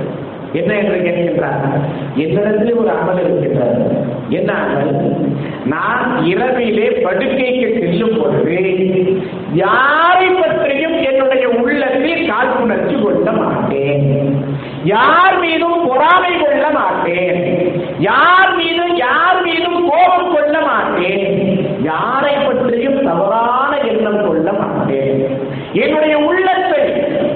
என்ன 0.53 0.73
என்று 0.75 0.95
கேட்கின்றார்? 0.95 1.61
என்னிடத்தில் 2.15 2.73
ஒரு 2.73 2.89
அமல் 2.89 3.19
இருக்கின்றது? 3.19 3.85
என்ன 4.29 4.53
அமல்? 4.53 5.25
நான் 5.65 6.25
இரவிலே 6.25 7.01
படுக்கைக்கு 7.03 7.79
செல்லும் 7.79 8.21
பொழுது 8.21 9.19
யாரை 9.53 10.27
பற்றியும் 10.29 11.01
என்னுடைய 11.01 11.49
உள்ளத்தில் 11.49 12.29
காழ்ப்புணர்ச்சி 12.31 13.01
கொள்ள 13.01 13.31
மாட்டேன். 13.31 14.45
யார் 14.83 15.39
மீதும் 15.39 15.87
பொறாமை 15.87 16.31
கொள்ள 16.37 16.69
மாட்டேன். 16.69 17.72
யார் 18.09 18.51
மீதும் 18.59 18.93
யார் 19.05 19.39
மீதும் 19.45 19.79
கோபம் 19.89 20.31
கொள்ள 20.33 20.55
மாட்டேன். 20.67 21.27
யாரை 21.89 22.33
பற்றியும் 22.45 22.99
தவறான 23.07 23.71
எண்ணம் 23.91 24.21
கொள்ள 24.27 24.47
மாட்டேன். 24.59 25.21
என்னுடைய 25.83 26.15
உள்ளத்தை 26.27 26.81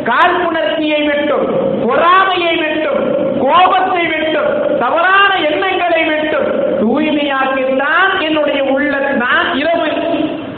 காழ்ப்புணர்ச்சியை 0.09 0.99
விட்டும் 1.09 1.47
பொறாமையை 1.85 2.55
விட்டும் 2.63 3.01
கோபத்தை 3.43 4.03
விட்டும் 4.13 4.51
தவறான 4.83 5.31
எண்ணங்களை 5.49 6.01
விட்டும் 6.11 6.47
தூய்மையாக்கித்தான் 6.81 8.13
என்னுடைய 8.27 8.61
உள்ள 8.75 8.93
நான் 9.23 9.49
இரவு 9.61 9.85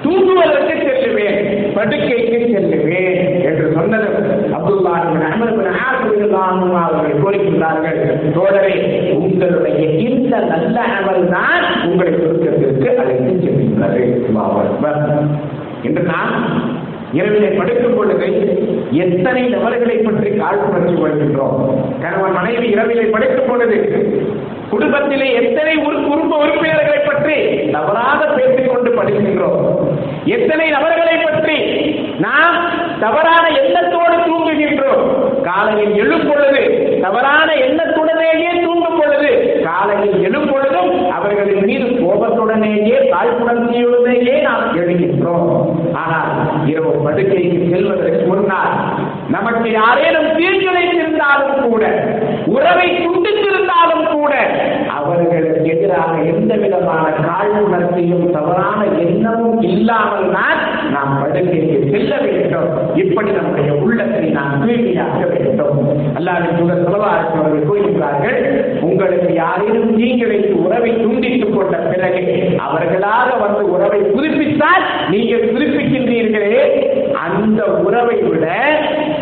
தூங்குவதற்கு 0.03 0.75
செல்லுவேன் 0.85 1.39
படுக்கைக்கு 1.77 2.37
செல்லுவேன் 2.53 3.17
என்று 3.47 3.65
சொன்னது 3.77 4.09
அப்துல்லா 4.57 4.93
அவர்கள் 6.83 7.21
கோரிக்கின்றார்கள். 7.23 7.99
செய்த 10.31 10.47
நல்ல 10.51 10.79
அமல் 10.97 11.23
தான் 11.33 11.63
உங்களை 11.87 12.11
சுருக்கத்திற்கு 12.15 12.89
அழைத்து 13.01 13.31
செல்கின்றது. 13.43 14.01
அல்லாஹ் 14.21 15.07
இன்று 15.87 16.03
நான் 16.09 16.33
இரவிலே 17.17 17.49
படுக்கும் 17.59 17.95
பொழுது 17.97 18.27
எத்தனை 19.03 19.43
நபர்களை 19.53 19.95
பற்றி 19.99 20.29
காழ்ப்புணர்ச்சி 20.41 20.95
கொள்கின்றோம்? 20.95 21.55
கணவன் 22.03 22.35
மனைவி 22.37 22.67
இரவிலே 22.75 23.05
படுக்கும் 23.13 23.49
பொழுது 23.49 23.77
குடும்பத்திலே 24.73 25.27
எத்தனை 25.41 25.73
குடும்ப 26.07 26.33
உறுப்பினர்களை 26.43 26.99
பற்றி 27.01 27.37
தவறாக 27.75 28.19
பேசிக் 28.37 28.71
கொண்டு 28.71 28.91
படுகின்றோம் 28.97 29.63
எத்தனை 30.35 30.67
நபர்களை 30.75 31.15
பற்றி 31.19 31.57
நாம் 32.25 32.57
தவறான 33.03 33.43
எண்ணத்தோடு 33.61 34.15
தூங்குகின்றோம்? 34.27 35.03
காலையில் 35.47 35.93
எழும் 36.03 36.27
பொழுது 36.29 36.61
தவறான 37.03 37.49
எண்ணத்துடனேயே 37.65 38.49
தூங்கும் 38.63 38.97
பொழுது 38.99 39.29
காலையில் 39.67 40.17
எழும் 40.27 40.49
பொழுதும் 40.51 40.91
அவர்களின் 41.17 41.63
மீது 41.69 41.87
கோபத்துடனேயே 42.01 42.97
தாழ்ப்புணர்ச்சியுடனேயே 43.13 44.35
நாம் 44.47 44.65
எழுகின்றோம் 44.81 45.47
ஆனால் 46.01 46.31
இரவு 46.71 46.91
படுக்கைக்கு 47.05 47.59
செல்வதற்கு 47.71 48.23
முன்னால் 48.31 48.73
நமக்கு 49.59 49.79
யாரேனும் 49.83 50.35
தீர்க்கிழைத்திருந்தாலும் 50.35 51.55
கூட 51.63 51.85
உறவை 52.53 52.85
துண்டித்திருந்தாலும் 52.97 54.05
கூட 54.11 54.33
அவர்களுக்கு 54.97 55.63
எதிராக 55.73 56.13
எந்த 56.33 56.53
விதமான 56.61 57.05
காழ்ப்புணர்ச்சியும் 57.25 58.23
தவறான 58.35 58.79
எண்ணமும் 59.05 59.59
இல்லாமல் 59.71 60.29
தான் 60.35 60.61
நாம் 60.93 61.17
படுக்கைக்கு 61.21 61.75
செல்ல 61.93 62.11
வேண்டும். 62.25 62.69
இப்படி 63.03 63.31
நம்முடைய 63.31 63.71
உள்ளத்தை 63.83 64.23
நாம் 64.37 64.55
தூய்மையாக்க 64.61 65.23
வேண்டும். 65.33 65.75
அல்லாவின் 66.19 66.59
கூட 66.59 66.73
செலவாக 66.83 67.25
அவர்கள் 67.33 67.67
கூறுகின்றார்கள் 67.69 68.39
உங்களுக்கு 68.87 69.31
யாரேனும் 69.43 69.93
தீங்கிழைத்து 69.99 70.55
உறவை 70.65 70.93
துண்டித்துக் 71.03 71.55
கொண்ட 71.57 71.77
பிறகு 71.91 72.23
அவர்களாக 72.67 73.29
வந்து 73.43 73.65
உறவை 73.75 74.01
புதுப்பித்தால் 74.15 74.87
நீங்கள் 75.13 75.49
புதுப்பிக்கின்றீர்களே 75.51 76.63
அந்த 77.19 77.61
உறவை 77.83 78.17
விட 78.23 78.45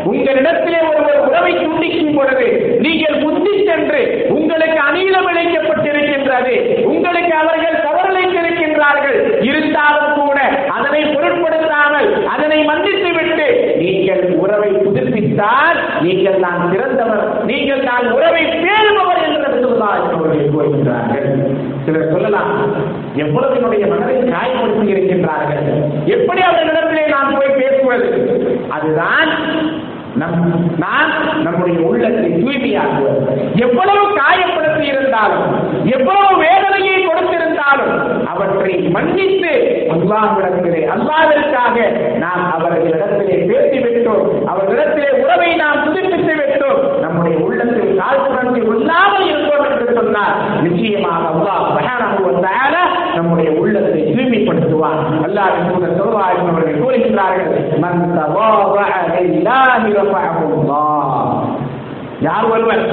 உங்களிடத்திலே 0.06 0.80
ஒருவர் 0.90 1.22
உறவை 1.22 1.36
உறவை 1.38 1.54
துண்டிக்கும் 1.58 2.16
பொழுது 2.16 2.46
நீங்கள் 2.80 3.18
முந்தி 3.24 3.54
சென்று 3.68 4.02
உங்களுக்கு 4.38 4.78
அநீதம் 4.88 5.30
இழைக்கப்பட்டிருக்கின்றது 5.32 6.54
உங்களுக்கு 6.86 7.34
அவர்கள் 7.36 7.84
தவறளித்திருக்கின்றார்கள் 7.86 9.18
இருந்தாலும் 9.50 10.16
கூட 10.20 10.40
அதனை 10.76 11.02
பொருட்படுத்தாமல் 11.08 12.10
அதனை 12.28 12.60
மன்னித்து 12.64 13.12
விட்டு 13.18 13.48
நீங்கள் 13.82 14.24
உறவை 14.38 14.72
புதுப்பித்தால் 14.78 15.80
நீங்கள் 16.06 16.42
தான் 16.42 16.64
சிறந்தவர் 16.72 17.24
நீங்கள் 17.46 17.86
தான் 17.86 18.08
உறவை 18.16 18.44
பேணுபவர் 18.58 19.24
என்ற 19.26 19.46
அவர்கள் 20.18 20.52
கூறுகின்றார்கள். 20.52 21.28
சிலர் 21.86 22.12
சொல்லலாம் 22.14 22.52
எவ்வளவு 23.18 23.56
என்னுடைய 23.56 23.86
மனதை 23.88 24.16
காயப்படுத்தி 24.32 24.88
இருக்கின்றார்கள் 24.94 25.64
எப்படி 26.16 26.42
அவர்களிடத்திலே 26.44 27.06
நான் 27.14 27.36
போய் 27.36 27.58
பேசுவது? 27.60 28.08
அதுதான் 28.76 29.32
நம் 30.22 30.38
நான் 30.84 31.12
நம்முடைய 31.46 31.80
உள்ளத்தை 31.88 32.30
தூய்மையாக்குவது. 32.38 33.18
எவ்வளவு 33.66 34.04
காயப்படுத்தி 34.20 34.86
இருந்தாலும் 34.92 35.44
எவ்வளவு 35.96 36.32
வேதனையை 36.44 36.96
கொடுத்திருந்தாலும் 37.02 37.94
அவற்றை 38.32 38.74
மன்னித்து 38.96 39.52
அல்லாஹ்விடத்திலே 39.96 40.82
அல்லாவிற்காக 40.96 41.76
நாம் 42.24 42.46
அவர்களிடத்திலே 42.56 43.38
பேசிவிட்டோம் 43.52 44.24
அவர்களிடத்திலே 44.52 45.12
உறவை 45.24 45.52
நாம் 45.64 45.84
புதுப்பித்து 45.86 46.34
விட்டோம் 46.42 46.82
நம்முடைய 47.04 47.36
உள்ளத்தில் 47.46 47.94
காழ்ப்புணர்ச்சி 48.00 48.62
இல்லாமல் 48.74 49.28
இருப்போம் 49.32 49.66
என்று 49.70 49.88
சொன்னால் 50.00 50.34
நிச்சயமாக 50.66 51.24
அல்லாஹ் 51.34 51.62
சுப்ஹானஹு 51.68 52.24
வ 52.28 52.34
தஆலா 52.46 52.84
நம்முடைய 53.18 53.50
உள்ளத்தை 53.62 54.02
தூய்மைப்படுத்துவார் 55.56 56.38
அல்லாஹ்வின் 56.38 56.38
தூதர் 56.38 56.50
அவர்கள் 56.50 56.82
கூறுகின்றார்கள். 56.84 57.80
மன் 57.80 58.02
லில்லாஹி 59.26 59.90
யார் 62.22 62.46
ஒருவர் 62.46 62.84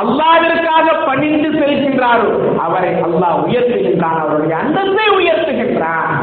அல்லாவிற்காக 0.00 0.86
பணிந்து 1.06 1.48
செல்கின்றாரோ 1.58 2.30
அவரை 2.58 2.90
அல்லாஹ் 2.94 3.42
உயர்த்துகின்றான். 3.46 4.18
அவருடைய 4.22 4.56
அந்தத்தை 4.56 5.04
உயர்த்துகின்றான். 5.18 6.16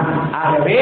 ஆகவே 0.44 0.78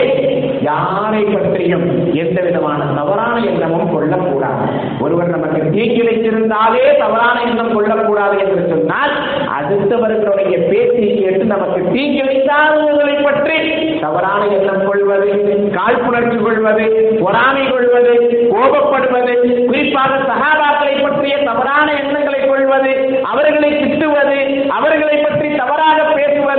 யாரை 0.62 1.22
பற்றியும் 1.26 1.86
எந்த 2.16 2.38
விதமான 2.42 2.80
தவறான 2.98 3.36
எண்ணமும் 3.50 3.94
கொள்ளக்கூடாது. 3.94 4.64
ஒருவர் 5.00 5.34
நமக்கு 5.36 5.60
தீங்கி 5.74 6.02
வைத்திருந்தாலே 6.02 6.84
தவறான 7.00 7.38
எண்ணம் 7.44 7.74
கொள்ளக்கூடாது 7.76 8.36
என்று 8.44 8.64
சொன்னால் 8.72 9.14
அடுத்தவர்களுடைய 9.58 10.56
பேச்சை 10.70 11.10
கேட்டு 11.16 11.46
நமக்கு 11.46 11.82
தீங்கி 11.94 12.22
வைத்தாதவர்களை 12.22 13.16
பற்றி 13.24 13.58
தவறான 14.00 14.42
எண்ணம் 14.58 14.86
கொள்வது 14.86 15.30
காழ்ப்புணர்ச்சி 15.78 16.38
கொள்வது 16.40 16.86
பொறாமை 17.22 17.64
கொள்வது 17.70 18.14
கோபப்படுவது 18.54 19.36
குறிப்பாக 19.64 20.22
சகாபாக்களை 20.30 20.96
பற்றிய 21.04 21.36
தவறான 21.44 21.88
எண்ணங்களை 22.02 22.42
கொள்வது 22.46 22.94
அவர்களை 23.32 23.72
திட்டுவது 23.82 24.40
அவர்களை 24.78 25.18
பற்றி 25.20 25.50
தவறாக 25.56 26.00
பேசுவது 26.12 26.50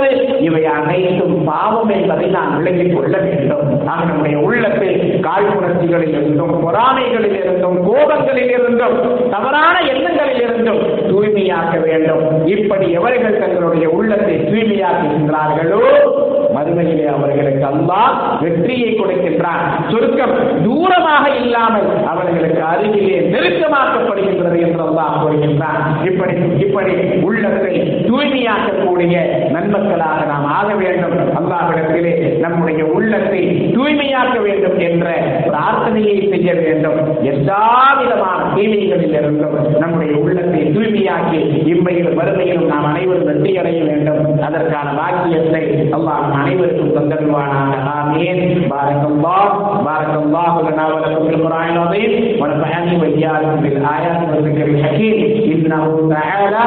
பாவம் 1.53 1.89
என்பதை 1.89 2.25
நான் 2.27 2.57
விளங்கிக் 2.57 2.95
கொள்ள 2.95 3.17
வேண்டும். 3.17 3.82
ஆக 3.93 4.03
நம்முடைய 4.09 4.37
உள்ளத்தில் 4.45 4.97
காழ்ப்புணர்ச்சிகளில் 5.27 6.15
இருந்தும் 6.19 6.53
பொறாமைகளில் 6.65 7.37
இருந்தும் 7.41 7.77
கோபங்களில் 7.89 8.53
இருந்தும் 8.57 8.97
தவறான 9.35 9.75
எண்ணங்களில் 9.93 10.43
இருந்தும் 10.47 10.81
தூய்மையாக்க 11.11 11.75
வேண்டும். 11.87 12.23
இப்படி 12.55 12.85
எவர்கள் 12.99 13.41
தங்களுடைய 13.43 13.87
உள்ளத்தை 13.97 14.35
தூய்மையாக்குகின்றார்களோ 14.49 15.83
மறுமையிலே 16.55 17.05
அவர்களுக்கு 17.13 17.63
அல்லாஹ் 17.69 18.15
வெற்றியை 18.41 18.89
கொடுக்கின்றான். 18.93 19.63
சுருக்கம் 19.91 20.33
தூரமாக 20.65 21.23
இல்லாமல் 21.43 21.87
அவர்களுக்கு 22.11 22.61
அருகிலே 22.71 23.17
நெருக்கமாக்கப்படுகின்றது 23.33 24.57
என்று 24.65 24.81
அல்லாஹ் 24.87 25.15
கூறுகின்றான். 25.21 25.81
இப்படி 26.09 26.35
இப்படி 26.65 26.93
உள்ளத்தை 27.27 27.73
தூய்மையாக்கக்கூடிய 28.09 29.15
நன்மக்களாக 29.55 30.19
நாம் 30.31 30.47
ஆக 30.59 30.69
வேண்டும். 30.83 31.17
அல்லாவிடத்திலே 31.39 32.13
நம்முடைய 32.45 32.83
உள்ளத்தை 32.97 33.41
தூய்மையாக்க 33.83 34.35
வேண்டும் 34.45 34.75
என்ற 34.87 35.05
பிரார்த்தனையை 35.47 36.13
செய்ய 36.33 36.49
வேண்டும். 36.59 36.99
எல்லா 37.31 37.63
விதமான 37.99 38.39
தீமைகளில் 38.55 39.15
இருந்தும் 39.19 39.55
நம்முடைய 39.81 40.11
உள்ளத்தை 40.19 40.61
தூய்மையாக்கி 40.75 41.39
இம்மையில் 41.73 42.11
வறுமையிலும் 42.19 42.69
நாம் 42.71 42.87
அனைவரும் 42.91 43.27
வெற்றி 43.29 43.51
அடைய 43.61 43.79
வேண்டும். 43.89 44.21
அதற்கான 44.47 44.93
பாக்கியத்தை 44.99 45.63
அல்லாஹ் 45.97 46.29
அனைவருக்கும் 46.41 46.93
தந்தருவானாக 46.97 47.73
ஆமீன். 47.97 48.41
பாரக்கல்லாஹ் 48.71 49.51
பாரக்கல்லாஹு 49.87 50.61
லனா 50.67 50.85
வ 50.93 50.95
லக்கும் 51.03 51.27
ஃபில் 51.27 51.43
குர்ஆனில் 51.43 51.81
அதீம் 51.85 52.15
வ 52.41 52.47
நஃபஅனி 52.53 52.95
வ 53.01 53.09
இய்யாக்கும் 53.15 53.61
பில் 53.65 53.81
ஆயாத்தி 53.93 54.25
வ 54.31 54.39
ذிக்ரில் 54.47 54.81
ஹகீம் 54.85 55.21
இன்னஹு 55.55 55.91
தஆலா 56.13 56.63